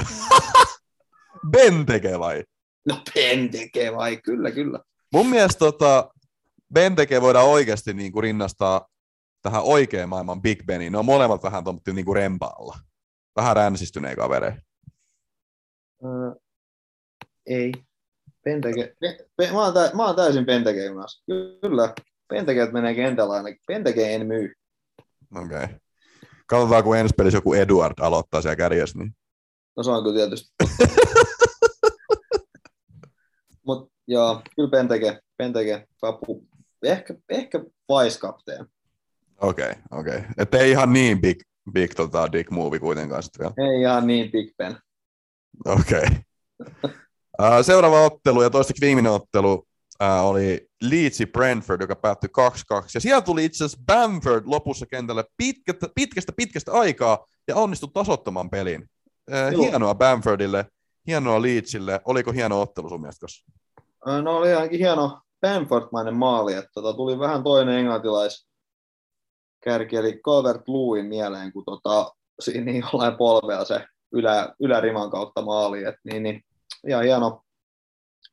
[1.52, 2.44] Ben tekee vai?
[2.88, 4.16] No Penteke vai?
[4.16, 4.80] Kyllä, kyllä.
[5.12, 6.10] Mun mielestä tota,
[6.74, 8.88] Ben tekee voidaan oikeasti niin kuin rinnastaa
[9.42, 10.92] tähän oikean maailman Big Beniin.
[10.92, 12.78] Ne on molemmat vähän tommotti niin kuin rempaalla.
[13.36, 14.56] Vähän ränsistyneen kavereja.
[16.04, 16.34] Öö,
[17.46, 17.72] ei.
[18.44, 18.94] Penteke.
[19.00, 21.24] Pe, pe, mä, oon tä, mä oon täysin Penteke junassa.
[21.60, 21.94] Kyllä.
[22.28, 23.60] Pentekeet menee kentällä ainakin.
[23.66, 24.54] Penteke en myy.
[25.36, 25.64] Okei.
[25.64, 25.68] Okay.
[26.46, 28.98] Katsotaan, kun ensi pelissä joku Eduard aloittaa siellä kärjessä.
[28.98, 29.16] Niin...
[29.76, 30.54] No se on kyllä tietysti.
[33.68, 36.44] Mut joo, kyllä Penteke, Penteke, Papu,
[36.82, 38.66] ehkä, ehkä vice captain.
[39.40, 40.16] Okei, okay, okei.
[40.16, 40.30] Okay.
[40.38, 41.38] Että ei ihan niin big,
[41.72, 43.70] big tota, dick movie kuitenkaan sitten vielä.
[43.70, 44.76] Ei ihan niin Big Ben.
[45.66, 46.06] Okei.
[47.40, 47.64] Okay.
[47.64, 49.52] Seuraava ottelu ja toiseksi viimeinen ottelu
[50.02, 52.30] uh, oli Leedsi Brentford, joka päättyi
[52.74, 52.84] 2-2.
[52.94, 58.50] Ja siellä tuli itse asiassa Bamford lopussa kentälle pitkästä, pitkästä, pitkästä aikaa ja onnistui tasoittamaan
[58.50, 58.88] pelin.
[59.30, 60.66] Uh, hienoa Bamfordille,
[61.06, 62.00] hienoa Leedsille.
[62.04, 63.26] Oliko hieno ottelu sun mielestä?
[64.06, 68.48] No oli ainakin hieno Bamford-mainen maali, että tota, tuli vähän toinen englantilais
[69.64, 75.42] kärki, eli Calvert Lewin mieleen, kun tota, siinä niin jollain polvea se ylä, yläriman kautta
[75.42, 75.84] maali.
[75.84, 76.42] Et niin, niin,
[76.88, 77.42] ihan hieno,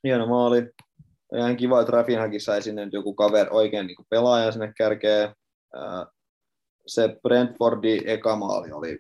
[0.04, 0.70] hieno maali.
[1.32, 5.36] Ja ihan kiva, että Rafinhakin sai sinne nyt joku kaveri oikein niin pelaaja sinne kärkeen.
[6.88, 8.98] Se Brentfordin eka maali oli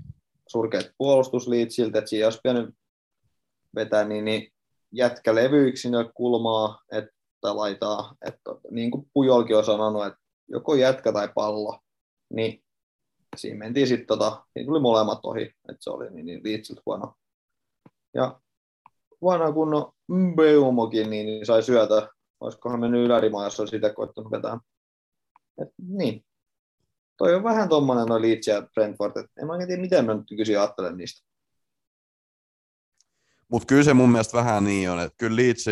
[0.48, 2.76] surkeat puolustusliitsiltä, että siinä olisi pitänyt
[3.76, 4.52] vetää niin, niin
[4.96, 5.32] jätkä
[6.14, 7.12] kulmaa, että
[7.44, 11.80] laitaa, että niin kuin Pujolkin on sanonut, että joko jätkä tai pallo,
[12.34, 12.64] niin
[13.36, 17.14] siinä mentiin sitten, tota, niin tuli molemmat ohi, että se oli niin, niin liitsiltä huono.
[18.14, 18.40] Ja
[19.24, 24.60] vanha kunnon Mbeumokin niin, niin sai syötä, olisikohan mennyt ylärimaan, jos olisi sitä koittanut vetää.
[25.62, 26.26] Et, niin.
[27.18, 30.32] Toi on vähän tuommoinen noin Leeds ja Brentford, että en mä tiedä, miten mä nyt
[30.32, 31.28] nykyisin ajattelen niistä.
[33.52, 35.68] Mutta kyllä se mun mielestä vähän niin on, että kyllä Leeds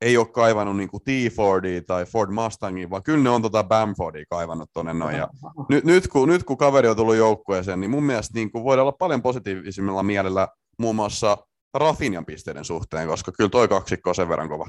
[0.00, 4.70] ei ole kaivannut niin T-Fordia tai Ford Mustangia, vaan kyllä ne on tota Bamfordia kaivannut
[4.72, 5.16] tuonne noin.
[5.16, 5.28] Ja
[5.68, 8.82] nyt, nyt, kun, nyt kun kaveri on tullut joukkueeseen, niin mun mielestä niin kuin voidaan
[8.82, 10.48] olla paljon positiivisimmilla mielellä
[10.78, 11.36] muun muassa
[11.74, 14.68] Rafinjan pisteiden suhteen, koska kyllä toi kaksikko on sen verran kova.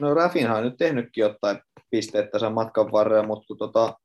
[0.00, 1.58] No Rafinha on nyt tehnytkin jotain
[1.90, 3.98] pisteitä sen matkan varrella, mutta kun tota,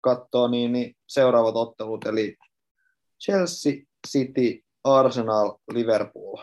[0.00, 2.36] katsoo, niin, niin seuraavat ottelut, eli
[3.24, 3.72] Chelsea,
[4.08, 6.36] City, Arsenal, Liverpool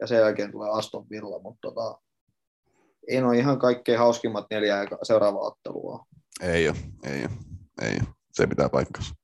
[0.00, 1.98] ja sen jälkeen tulee Aston Villa, mutta tota,
[3.08, 6.06] ei ole ihan kaikkein hauskimmat neljä seuraavaa ottelua.
[6.42, 7.30] Ei ole, ei ole,
[7.82, 8.14] ei ole.
[8.32, 9.14] Se pitää paikkansa.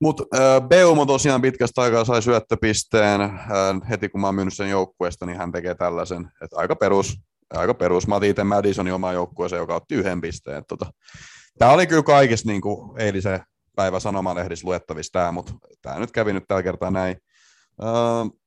[0.00, 3.20] Mutta äh, Beumo tosiaan pitkästä aikaa sai syöttöpisteen.
[3.20, 3.40] Äh,
[3.90, 6.30] heti kun mä oon myynyt sen joukkueesta, niin hän tekee tällaisen.
[6.42, 7.16] Et aika perus.
[7.50, 8.06] Aika perus.
[8.06, 10.64] Mä otin itse Madisonin oma joukkueeseen, joka otti yhden pisteen.
[10.68, 10.92] Tota,
[11.58, 13.40] tämä oli kyllä kaikista niin kuin eilisen
[13.76, 15.52] päivä sanomalehdissä luettavissa tämä, mutta
[15.82, 17.16] tämä nyt kävi nyt tällä kertaa näin.
[17.82, 18.39] Äh,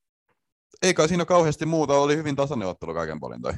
[0.83, 3.53] ei kai siinä kauheasti muuta, oli hyvin tasainen ottelu kaiken puolin toi.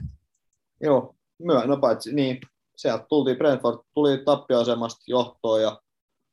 [0.82, 2.40] Joo, myö, no paitsi, niin,
[2.76, 5.82] sieltä tultiin, Brentford tuli tappioasemasta johtoon ja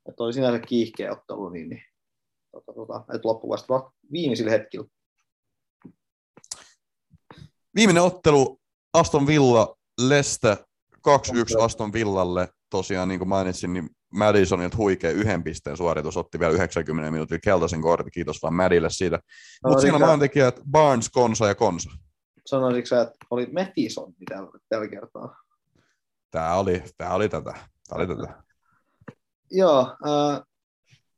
[0.09, 1.83] että oli sinänsä kiihkeä ottelu, niin, niin
[2.53, 4.87] tota, tota, että loppu vasta viimeisillä hetkillä.
[7.75, 8.61] Viimeinen ottelu
[8.93, 10.57] Aston Villa Leste
[11.09, 12.49] 2-1 Aston Villalle.
[12.71, 17.83] Tosiaan niin kuin mainitsin, niin Madisonilta huikea yhden pisteen suoritus, otti vielä 90 minuutin keltaisen
[17.83, 19.17] kortin, kiitos vaan Madille siitä.
[19.65, 21.91] No, Mutta siinä maantekijät Barnes, Konsa ja Konsa
[22.47, 25.37] sanoisitko sä, että oli Metison tällä, tällä kertaa?
[26.31, 27.53] Tämä oli, tämä oli tätä.
[27.89, 28.43] Tämä oli tätä.
[29.51, 30.43] Joo, äh,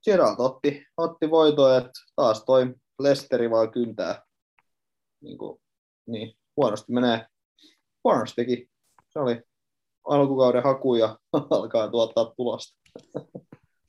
[0.04, 4.22] Gerald otti, otti voitoa, että taas toi Lesteri vaan kyntää.
[5.20, 5.60] Niin, kuin,
[6.06, 7.26] niin huonosti menee.
[8.02, 8.70] Barnes teki.
[9.08, 9.42] Se oli
[10.08, 11.18] alkukauden haku ja
[11.50, 12.80] alkaa tuottaa tulosta.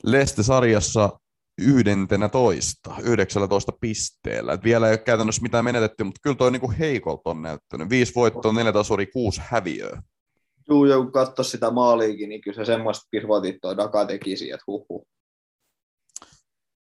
[0.03, 1.09] Leste-sarjassa
[1.61, 4.53] yhdentenä toista, 19 pisteellä.
[4.53, 7.89] Et vielä ei ole käytännössä mitään menetetty, mutta kyllä toi niinku heikolta on näyttänyt.
[7.89, 10.01] Viisi voittoa, neljä tasuri, kuusi häviöä.
[10.69, 14.63] Juu, ja kun katsoi sitä maaliikin, niin kyllä se semmoista pirvotit toi Daka tekisi, että
[14.67, 15.07] huhu.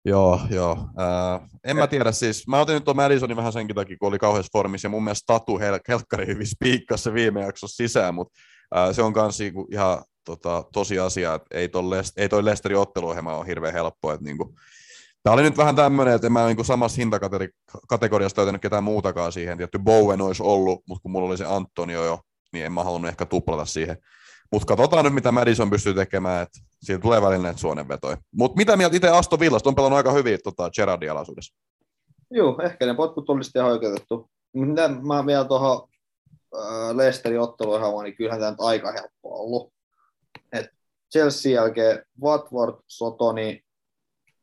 [0.04, 0.72] Joo, joo.
[0.72, 2.48] Äh, en mä tiedä siis.
[2.48, 5.32] Mä otin nyt tuon Madisonin vähän senkin takia, kun oli kauheassa formissa, ja mun mielestä
[5.32, 8.38] Tatu Hel- Helkkari hyvin spiikkasi viime jaksossa sisään, mutta
[8.76, 12.78] äh, se on kans niinku ihan tota, tosiasia, että ei, ton Lest, ei toi Lesterin
[12.78, 14.12] otteluohjelma ole hirveän helppo.
[14.12, 14.54] Että niinku,
[15.22, 19.58] Tämä oli nyt vähän tämmöinen, että en mä niinku samassa hintakategoriassa löytänyt ketään muutakaan siihen.
[19.58, 22.20] Tietty Bowen olisi ollut, mutta kun mulla oli se Antonio jo,
[22.52, 23.96] niin en mä halunnut ehkä tuplata siihen.
[24.52, 28.16] Mutta katsotaan nyt, mitä Madison pystyy tekemään, että siitä tulee välillä näitä suonenvetoja.
[28.36, 29.68] Mutta mitä mieltä itse Aston Villasta?
[29.68, 31.54] On pelannut aika hyvin tota Gerardin alaisuudessa.
[32.30, 34.30] Joo, ehkä ne potkut oli sitten ihan oikeutettu.
[34.54, 35.88] Mitä mä vielä tuohon
[36.54, 39.72] äh, Lesterin otteluun, niin kyllähän tämä aika helppo ollut.
[40.52, 40.66] Et
[41.12, 43.64] Chelsea jälkeen Watford, Sotoni,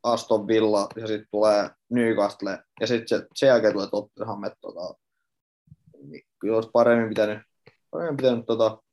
[0.04, 4.94] Aston Villa ja sitten tulee Newcastle ja sitten se, sen jälkeen tulee Tottenham, että tota,
[6.04, 7.40] niin kyllä olisi paremmin pitänyt,
[7.92, 8.84] paremmin pitänyt tota,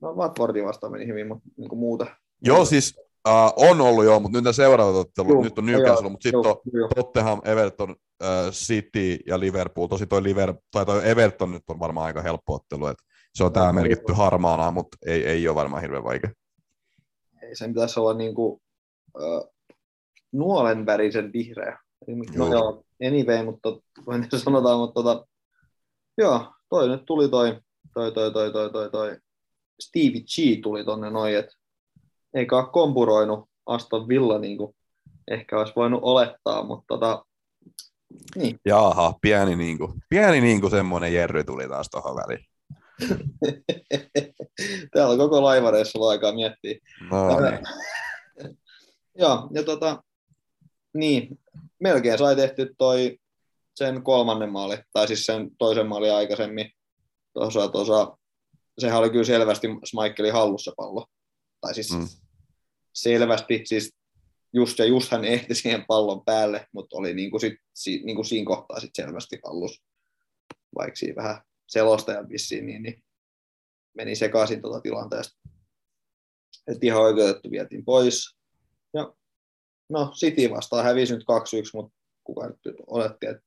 [0.00, 2.06] no Watfordin vastaan meni hyvin, mutta niin muuta.
[2.42, 6.40] Joo, siis uh, on ollut joo, mutta nyt seuraavat ottelut, nyt on Newcastle, mutta sitten
[6.82, 9.86] on Tottenham, Everton, uh, City ja Liverpool.
[9.86, 13.04] Tosi toi, Liver, tai toi Everton nyt on varmaan aika helppo ottelu, että
[13.34, 16.30] se on tämä merkitty harmaana, mutta ei, ei ole varmaan hirveän vaikea.
[17.42, 18.60] Ei, sen pitäisi olla niin kuin,
[19.18, 19.52] uh,
[20.32, 21.78] nuolenvärisen vihreä.
[22.36, 23.68] No joo, anyway, mutta
[24.06, 25.26] voin sanotaan, mutta tota,
[26.18, 27.60] joo, toi nyt tuli toi
[27.94, 29.16] toi, toi, toi, toi, toi, toi
[29.80, 31.52] Stevie G tuli tonne noin, että
[32.34, 34.74] eikä ole kompuroinut Aston Villa niin kuin
[35.30, 37.24] ehkä olisi voinut olettaa, mutta tota,
[38.36, 38.58] niin.
[38.64, 42.46] Jaaha, pieni, niinku, pieni niinku semmoinen Jerry tuli taas tuohon väliin.
[44.92, 46.78] Täällä on koko laivareissa aikaa miettiä.
[47.10, 47.58] No niin.
[49.18, 50.02] Joo, ja tota,
[50.94, 51.38] niin,
[51.80, 53.18] melkein sai tehty toi
[53.74, 56.70] sen kolmannen maali, tai siis sen toisen maali aikaisemmin.
[57.32, 58.16] Tuossa, tuossa,
[58.78, 61.06] sehän oli kyllä selvästi Schmeichelin hallussa pallo.
[61.62, 62.08] Tai siis mm.
[62.92, 63.94] selvästi, siis
[64.52, 68.16] just ja just hän ehti siihen pallon päälle, mutta oli niin kuin sit, si, niin
[68.16, 69.82] kuin siinä kohtaa sit selvästi hallus.
[70.74, 73.04] Vaikka siinä vähän selostajan vissiin, niin, niin
[73.94, 75.40] meni sekaisin tuota tilanteesta.
[76.66, 78.36] Et ihan oikeutettu vietiin pois.
[78.94, 79.14] Ja
[79.88, 81.24] no City vastaan hävisi nyt 2-1,
[81.74, 83.42] mutta kuka nyt oletti, että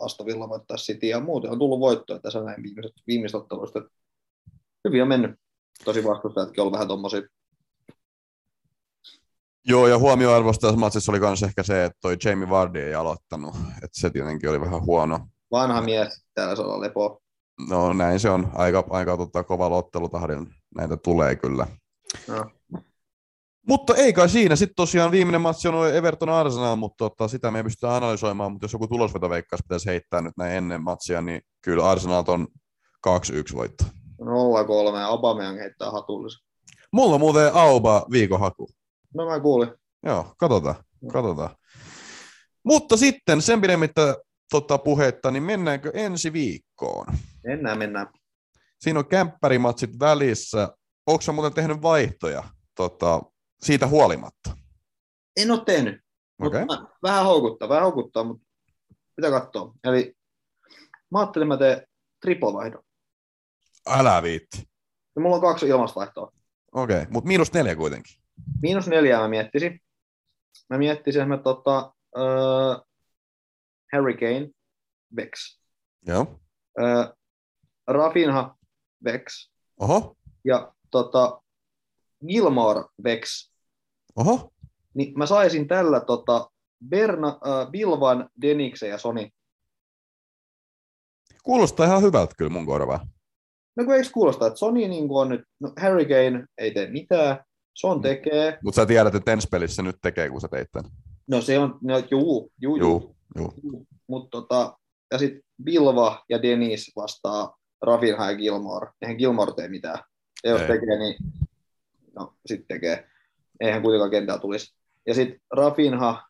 [0.00, 3.80] Astavilla voittaa City ja muuten on tullut voittoa tässä näin viimeiset, viimeiset otteluista.
[4.84, 5.30] Hyvin on mennyt.
[5.84, 7.22] Tosi vastustajatkin on vähän tuommoisia
[9.66, 13.54] Joo, ja huomioarvosta tässä matsissa oli myös ehkä se, että toi Jamie Vardy ei aloittanut,
[13.74, 15.20] että se tietenkin oli vähän huono.
[15.50, 17.20] Vanha mies, täällä se on lepo.
[17.68, 21.66] No näin se on, aika, aika tota, kova ottelutahdin näitä tulee kyllä.
[22.28, 22.50] No.
[23.68, 24.56] Mutta ei kai siinä.
[24.56, 28.64] Sitten tosiaan viimeinen matsi on Everton Arsenal, mutta tota, sitä me ei pystytä analysoimaan, mutta
[28.64, 32.48] jos joku tulosvetoveikkaus pitäisi heittää nyt näin ennen matsia, niin kyllä Arsenal on
[33.08, 33.10] 2-1
[33.54, 33.84] voitto.
[34.22, 34.26] 0-3,
[34.96, 36.46] Aubameyang heittää hatullisen.
[36.92, 38.68] Mulla on muuten Auba viikohaku.
[39.14, 39.68] No mä kuulin.
[40.02, 40.74] Joo, katsotaan.
[41.12, 41.56] katsotaan.
[42.64, 44.16] Mutta sitten sen pidemmittä
[44.50, 47.06] tota, puhetta, niin mennäänkö ensi viikkoon?
[47.46, 48.06] Mennään, mennään.
[48.80, 50.76] Siinä on kämppärimatsit välissä.
[51.06, 52.44] Onko muuten tehnyt vaihtoja
[52.76, 53.22] tota,
[53.62, 54.56] siitä huolimatta?
[55.36, 56.00] En ole tehnyt.
[56.42, 56.60] Okay.
[56.60, 58.46] Mutta vähän houkuttaa, vähän houkuttaa, mutta
[59.16, 59.74] mitä katsoa.
[59.84, 60.14] Eli
[61.10, 61.86] mä ajattelin, että mä teen
[62.26, 62.82] triple-vaihdon.
[63.86, 64.68] Älä viitti.
[65.16, 66.32] Ja mulla on kaksi ilmasvaihtoa.
[66.72, 67.06] Okei, okay.
[67.10, 68.23] mutta miinus neljä kuitenkin.
[68.62, 69.80] Miinus neljää mä miettisin.
[70.70, 72.86] Mä miettisin, että mä tota, uh,
[73.92, 74.50] Harry Kane,
[75.16, 75.60] Vex.
[76.06, 76.40] Joo.
[76.80, 77.16] Uh,
[77.86, 78.56] Rafinha,
[79.04, 79.50] Vex.
[79.80, 80.16] Oho.
[80.44, 81.42] Ja tota,
[82.28, 83.52] Gilmore, Vex.
[84.16, 84.52] Oho.
[84.94, 86.50] Niin mä saisin tällä tota,
[86.88, 89.30] Berna, uh, Bilvan, Deniksen ja Soni.
[91.42, 93.06] Kuulostaa ihan hyvältä kyllä mun korvaa.
[93.76, 97.44] No kun eikö kuulosta, että Sony niin on nyt, no Harry Kane ei tee mitään,
[97.74, 98.58] Son tekee.
[98.62, 100.90] Mutta sä tiedät, että ensi pelissä nyt tekee, kun sä teit tämän.
[101.26, 103.16] No se on, no juu, juu, juu.
[103.36, 103.54] juu.
[103.62, 103.86] juu.
[104.06, 104.78] Mutta tota,
[105.12, 108.90] ja sitten Bilva ja Denis vastaa Rafinha ja Gilmore.
[109.02, 109.98] Eihän Gilmore tee mitään.
[110.44, 110.66] Ja jos ei.
[110.66, 111.16] tekee, niin
[112.16, 113.08] no sitten tekee.
[113.60, 114.74] Eihän kuitenkaan kentällä tulisi.
[115.06, 116.28] Ja sitten Rafinha,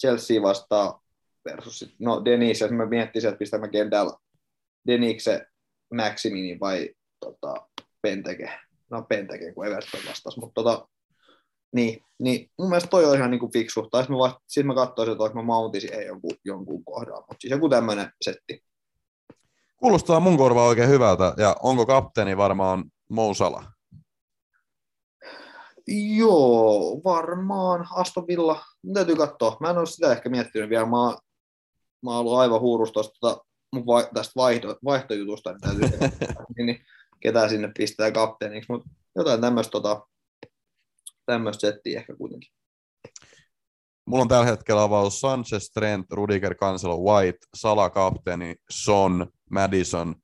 [0.00, 1.02] Chelsea vastaa
[1.44, 4.12] versus sit, no Denis, jos mä miettisin, että pistän mä kentällä
[4.86, 5.46] Denikse
[5.94, 7.68] Maximini vai tota,
[8.02, 8.50] Penteke
[8.94, 10.88] no Penteke, kun Everton vastasi, mutta tota,
[11.74, 13.88] niin, niin, mun mielestä toi on ihan niin kuin fiksu.
[13.90, 17.36] Tai sitten mä, vasta, sit mä katsoisin, että mä mountisin ei jonkun, jonkun kohdalla, mutta
[17.40, 18.64] siis joku tämmöinen setti.
[19.76, 23.64] Kuulostaa mun korvaa oikein hyvältä, ja onko kapteeni varmaan Mousala?
[26.16, 28.64] Joo, varmaan Aston Villa.
[28.84, 29.56] Mun täytyy katsoa.
[29.60, 30.84] Mä en ole sitä ehkä miettinyt vielä.
[30.84, 31.16] Mä,
[32.02, 35.98] mä oon ollut aivan huurusta tota, mun vai, tästä vaihto, vaihtojutusta, niin täytyy
[36.56, 36.84] niin, niin,
[37.24, 40.06] ketä sinne pistää kapteeniksi, mutta jotain tämmöistä tota,
[41.26, 42.50] tämmöistä settiä ehkä kuitenkin.
[44.06, 50.14] Mulla on tällä hetkellä avaus Sanchez, Trent, Rudiger, Cancelo, White, Sala, kapteeni, Son, Madison,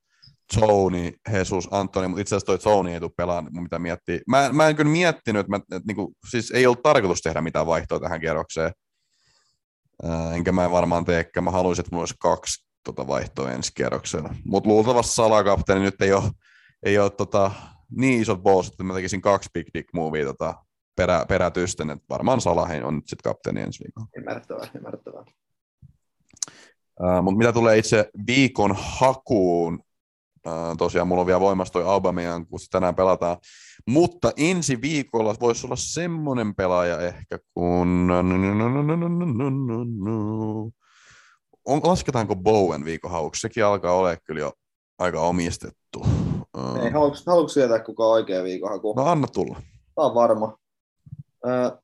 [0.60, 4.20] Tony, Jesus, Antoni, mutta itse asiassa toi Tony ei tule pelaamaan, mitä miettii.
[4.26, 7.66] Mä, mä en kyllä miettinyt, että, mä, että niinku, siis ei ollut tarkoitus tehdä mitään
[7.66, 8.72] vaihtoa tähän kierrokseen.
[10.04, 11.44] Äh, enkä mä varmaan teekään.
[11.44, 14.34] Mä haluaisin, että mulla olisi kaksi tota vaihtoa ensi kierroksella.
[14.44, 16.30] Mutta luultavasti Sala-kapteeni nyt ei ole
[16.82, 17.50] ei ole tota,
[17.90, 20.54] niin isot balls, että mä tekisin kaksi big dick movie tota,
[20.96, 24.08] perä, perätysten, että varmaan Salahin on nyt sitten kapteeni ensi viikolla.
[24.16, 25.24] Ymmärrettävää, ymmärrettävää.
[27.00, 29.74] Uh, mutta mitä tulee itse viikon hakuun,
[30.46, 33.36] uh, tosiaan mulla on vielä voimassa toi Aubameyang, kun tänään pelataan,
[33.86, 38.10] mutta ensi viikolla voisi olla semmoinen pelaaja ehkä kuin...
[41.64, 43.40] On, lasketaanko Bowen viikon hauksi?
[43.40, 44.52] Sekin alkaa olla kyllä jo
[44.98, 46.06] aika omistettu.
[46.84, 48.94] Ei, haluatko, haluatko tietää, kuka on oikea viikonhaku?
[48.94, 49.62] No anna tulla.
[49.94, 50.58] Tämä on varma.
[51.46, 51.82] Uh,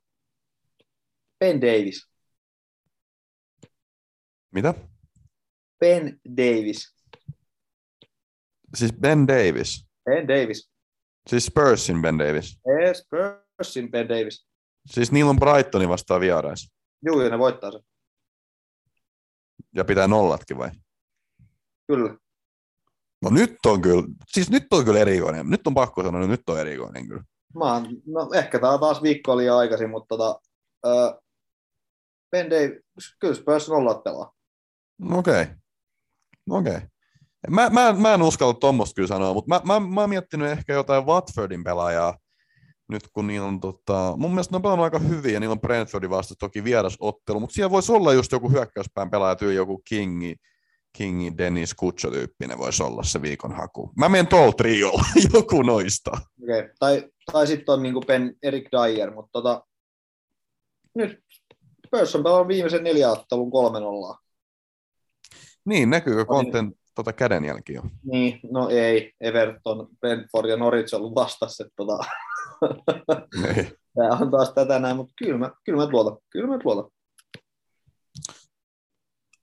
[1.41, 2.09] ben Davis.
[4.53, 4.75] Mitä?
[5.81, 6.95] Ben Davis.
[8.75, 9.87] Siis Ben Davis?
[10.05, 10.71] Ben Davis.
[11.31, 12.59] Siis Spursin Ben Davis?
[12.67, 14.47] Ei, Spursin Ben Davis.
[14.87, 16.73] Siis niillä on Brightoni vastaan vierais.
[17.07, 17.81] Juu, ja ne voittaa sen.
[19.75, 20.71] Ja pitää nollatkin vai?
[21.87, 22.17] Kyllä.
[23.23, 25.51] No nyt on kyllä, siis nyt on kyllä erikoinen.
[25.51, 27.23] Nyt on pakko sanoa, että nyt on erikoinen kyllä.
[27.55, 30.41] Mä, oon- no, ehkä tämä on taas viikko liian aikaisin, mutta tota,
[30.87, 31.23] uh,
[32.31, 34.33] Ben Davis, kyllä Spurs nollat pelaa.
[35.13, 35.43] Okei.
[35.43, 35.55] Okay.
[36.51, 36.77] Okei.
[36.77, 36.89] Okay.
[37.51, 40.73] Mä, mä, mä en uskalla tuommoista kyllä sanoa, mutta mä, mä, mä oon miettinyt ehkä
[40.73, 42.19] jotain Watfordin pelaajaa,
[42.89, 45.61] nyt kun niillä on, tota, mun mielestä ne on pelannut aika hyvin ja niillä on
[45.61, 50.37] Brentfordin vasta toki vierasottelu, mutta siellä voisi olla just joku hyökkäyspään pelaaja, tyyli joku Kingi,
[50.97, 53.93] Kingi Dennis Kutso-tyyppinen voisi olla se viikon haku.
[53.97, 56.11] Mä menen tuolla triolla, joku noista.
[56.43, 56.69] Okay.
[56.79, 59.67] Tai, tai sitten on niinku Ben Erik Dyer, mutta tota,
[60.95, 61.19] nyt
[61.87, 64.19] Spurs on pelannut viimeisen neljä ottelun kolme nollaa.
[65.65, 67.83] Niin, näkyykö konten tota kädenjälki jo?
[68.05, 69.13] Niin, no ei.
[69.21, 71.65] Everton, Brentford ja Norwich on ollut vastassa.
[71.77, 71.99] Tota,
[73.95, 76.19] tämä on taas tätä näin, mutta kyllä mä, kyllä mä luotan.
[76.31, 76.91] Kyllä mä luotan.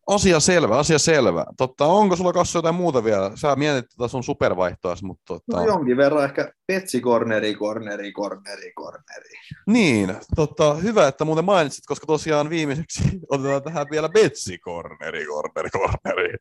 [0.08, 1.46] Asia selvä, asia selvä.
[1.58, 3.32] Totta, onko sulla kanssa jotain muuta vielä?
[3.36, 5.58] Sä mietit tätä sun supervaihtoas, mutta tota...
[5.58, 9.30] No jonkin verran ehkä Petsi corneri, corneri, corneri, corneri.
[9.68, 15.70] Niin, tota, hyvä, että muuten mainitsit, koska tosiaan viimeiseksi otetaan tähän vielä Betsi corneri, corneri,
[15.70, 16.36] corneri.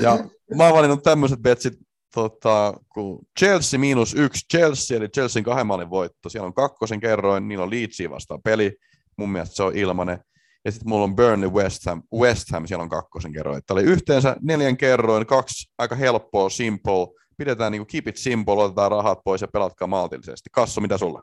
[0.00, 0.18] Ja
[0.56, 1.74] mä oon valinnut tämmöiset betsit,
[2.14, 6.28] tota, kun Chelsea miinus yksi Chelsea, eli Chelsean kahden maalin voitto.
[6.28, 8.76] Siellä on kakkosen kerroin, niillä on Leedsia vastaan peli.
[9.16, 10.18] Mun mielestä se on ilmanen.
[10.64, 13.62] Ja sitten mulla on Burnley West Ham, West Ham, siellä on kakkosen kerroin.
[13.66, 17.06] Tämä oli yhteensä neljän kerroin, kaksi aika helppoa, simple.
[17.36, 20.50] Pidetään niin kuin keep it simple, otetaan rahat pois ja pelatkaa maltillisesti.
[20.52, 21.22] Kassu, mitä sulla?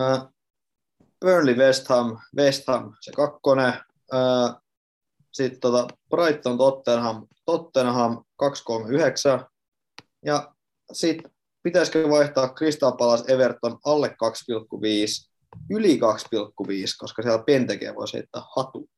[0.00, 0.32] Uh,
[1.20, 3.74] Burnley West Ham, West Ham se kakkonen.
[4.12, 4.60] Uh,
[5.32, 9.46] Sitten tota Brighton Tottenham, Tottenham 239.
[10.24, 10.52] Ja
[10.92, 11.30] sitten
[11.62, 15.35] pitäisikö vaihtaa Crystal Palace Everton alle 2,5
[15.70, 16.00] yli 2,5,
[16.98, 18.88] koska siellä Penteke voisi heittää hatu.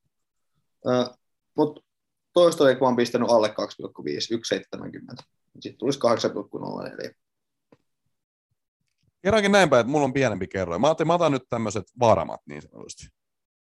[1.56, 1.80] Mutta
[2.32, 3.54] toista kun mä oon pistänyt alle 2,5,
[5.16, 5.24] 1,70.
[5.61, 5.98] Sitten tulisi
[7.06, 7.14] 8,04.
[9.22, 10.80] Kerrankin näin päin, että mulla on pienempi kerroin.
[10.80, 13.09] Mä ajattelin, mä otan nyt tämmöiset varmat niin sanotusti.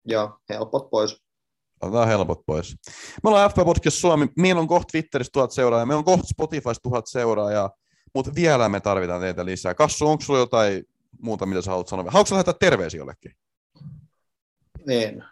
[0.07, 1.21] Ja helpot pois.
[1.81, 2.75] Otetaan helpot pois.
[3.23, 4.27] Me ollaan FP Podcast Suomi.
[4.37, 5.85] Meillä on kohta Twitterissä tuhat seuraajaa.
[5.85, 7.71] Meillä on kohta Spotifyssa tuhat seuraajaa.
[8.15, 9.73] Mutta vielä me tarvitaan teitä lisää.
[9.73, 10.83] Kassu, onko sulla jotain
[11.21, 12.05] muuta, mitä sä haluat sanoa?
[12.11, 13.31] Haluatko sä lähettää terveisiä jollekin?
[14.89, 15.25] En.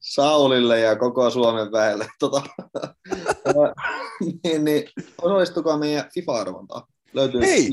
[0.00, 2.08] Saulille ja koko Suomen väelle.
[2.18, 2.42] Tota,
[4.44, 4.88] niin, niin,
[5.22, 6.82] osallistukaa meidän FIFA-arvontaan.
[7.12, 7.70] Löytyy Hei!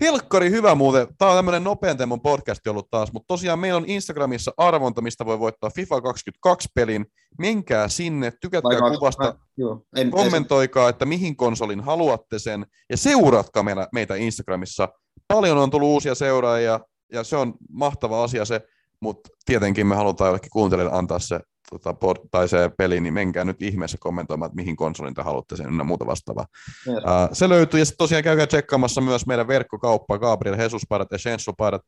[0.00, 1.06] Helkkari hyvä muuten.
[1.18, 5.26] Tämä on tämmöinen nopean temon podcast ollut taas, mutta tosiaan meillä on Instagramissa arvonta, mistä
[5.26, 7.06] voi voittaa FIFA 22-pelin.
[7.38, 12.96] Menkää sinne, tykätkää Vai- kuvasta, vai- Joo, en, kommentoikaa, että mihin konsolin haluatte sen, ja
[12.96, 14.88] seuratkaa meillä, meitä Instagramissa.
[15.28, 16.80] Paljon on tullut uusia seuraajia,
[17.12, 18.60] ja se on mahtava asia se,
[19.00, 21.40] mutta tietenkin me halutaan jollekin kuuntelijalle antaa se,
[21.72, 25.56] tota, pod, tai se peli, niin menkää nyt ihmeessä kommentoimaan, että mihin konsolin te haluatte
[25.56, 26.46] sen ynnä muuta vastaavaa.
[26.86, 26.96] Yes.
[26.96, 27.02] Uh,
[27.32, 31.82] se löytyy, ja sitten tosiaan käykää tsekkaamassa myös meidän verkkokauppa, Gabriel Jesus-paidat ja Shensho-paidat.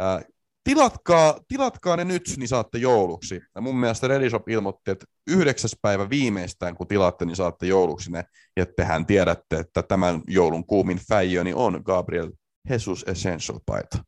[0.00, 0.34] Uh,
[0.64, 3.40] tilatkaa, tilatkaa ne nyt, niin saatte jouluksi.
[3.54, 8.24] Ja mun mielestä Redishop ilmoitti, että yhdeksäs päivä viimeistään, kun tilaatte, niin saatte jouluksi ne.
[8.56, 12.30] Ja tehän tiedätte, että tämän joulun kuumin fäijöni on Gabriel
[12.70, 13.98] Jesus Essential-paita.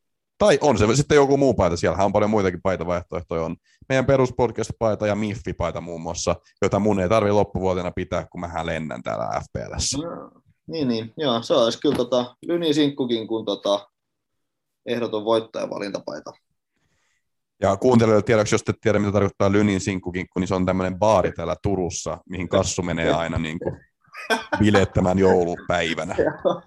[0.43, 3.43] Tai on se sitten joku muu paita, siellä on paljon muitakin paitavaihtoehtoja.
[3.43, 3.57] On
[3.89, 9.03] meidän peruspodcast-paita ja Miffi-paita muun muassa, jota mun ei tarvi loppuvuotena pitää, kun mähän lennän
[9.03, 9.99] täällä FPLssä.
[9.99, 10.31] No,
[10.67, 11.13] niin, niin.
[11.17, 13.89] Joo, se olisi kyllä tota, Lyni Sinkkukin kuin tota,
[14.87, 16.33] ehdoton voittajavalintapaita.
[17.61, 21.33] Ja kuuntelijoille tiedoksi, jos te tiedä, mitä tarkoittaa Lynin sinkkukinkku, niin se on tämmöinen baari
[21.33, 23.81] täällä Turussa, mihin kassu menee aina niin kuin
[24.59, 26.17] bilettämään joulupäivänä.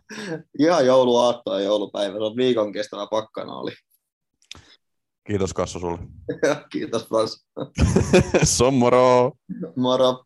[0.59, 2.17] Ihan jouluaatto ja joulupäivä.
[2.17, 3.71] Se on viikon kestävä pakkana oli.
[5.27, 5.97] Kiitos Kassu sulle.
[6.71, 7.45] Kiitos Frans.
[8.43, 9.31] Sommoro!
[9.75, 10.23] Moro.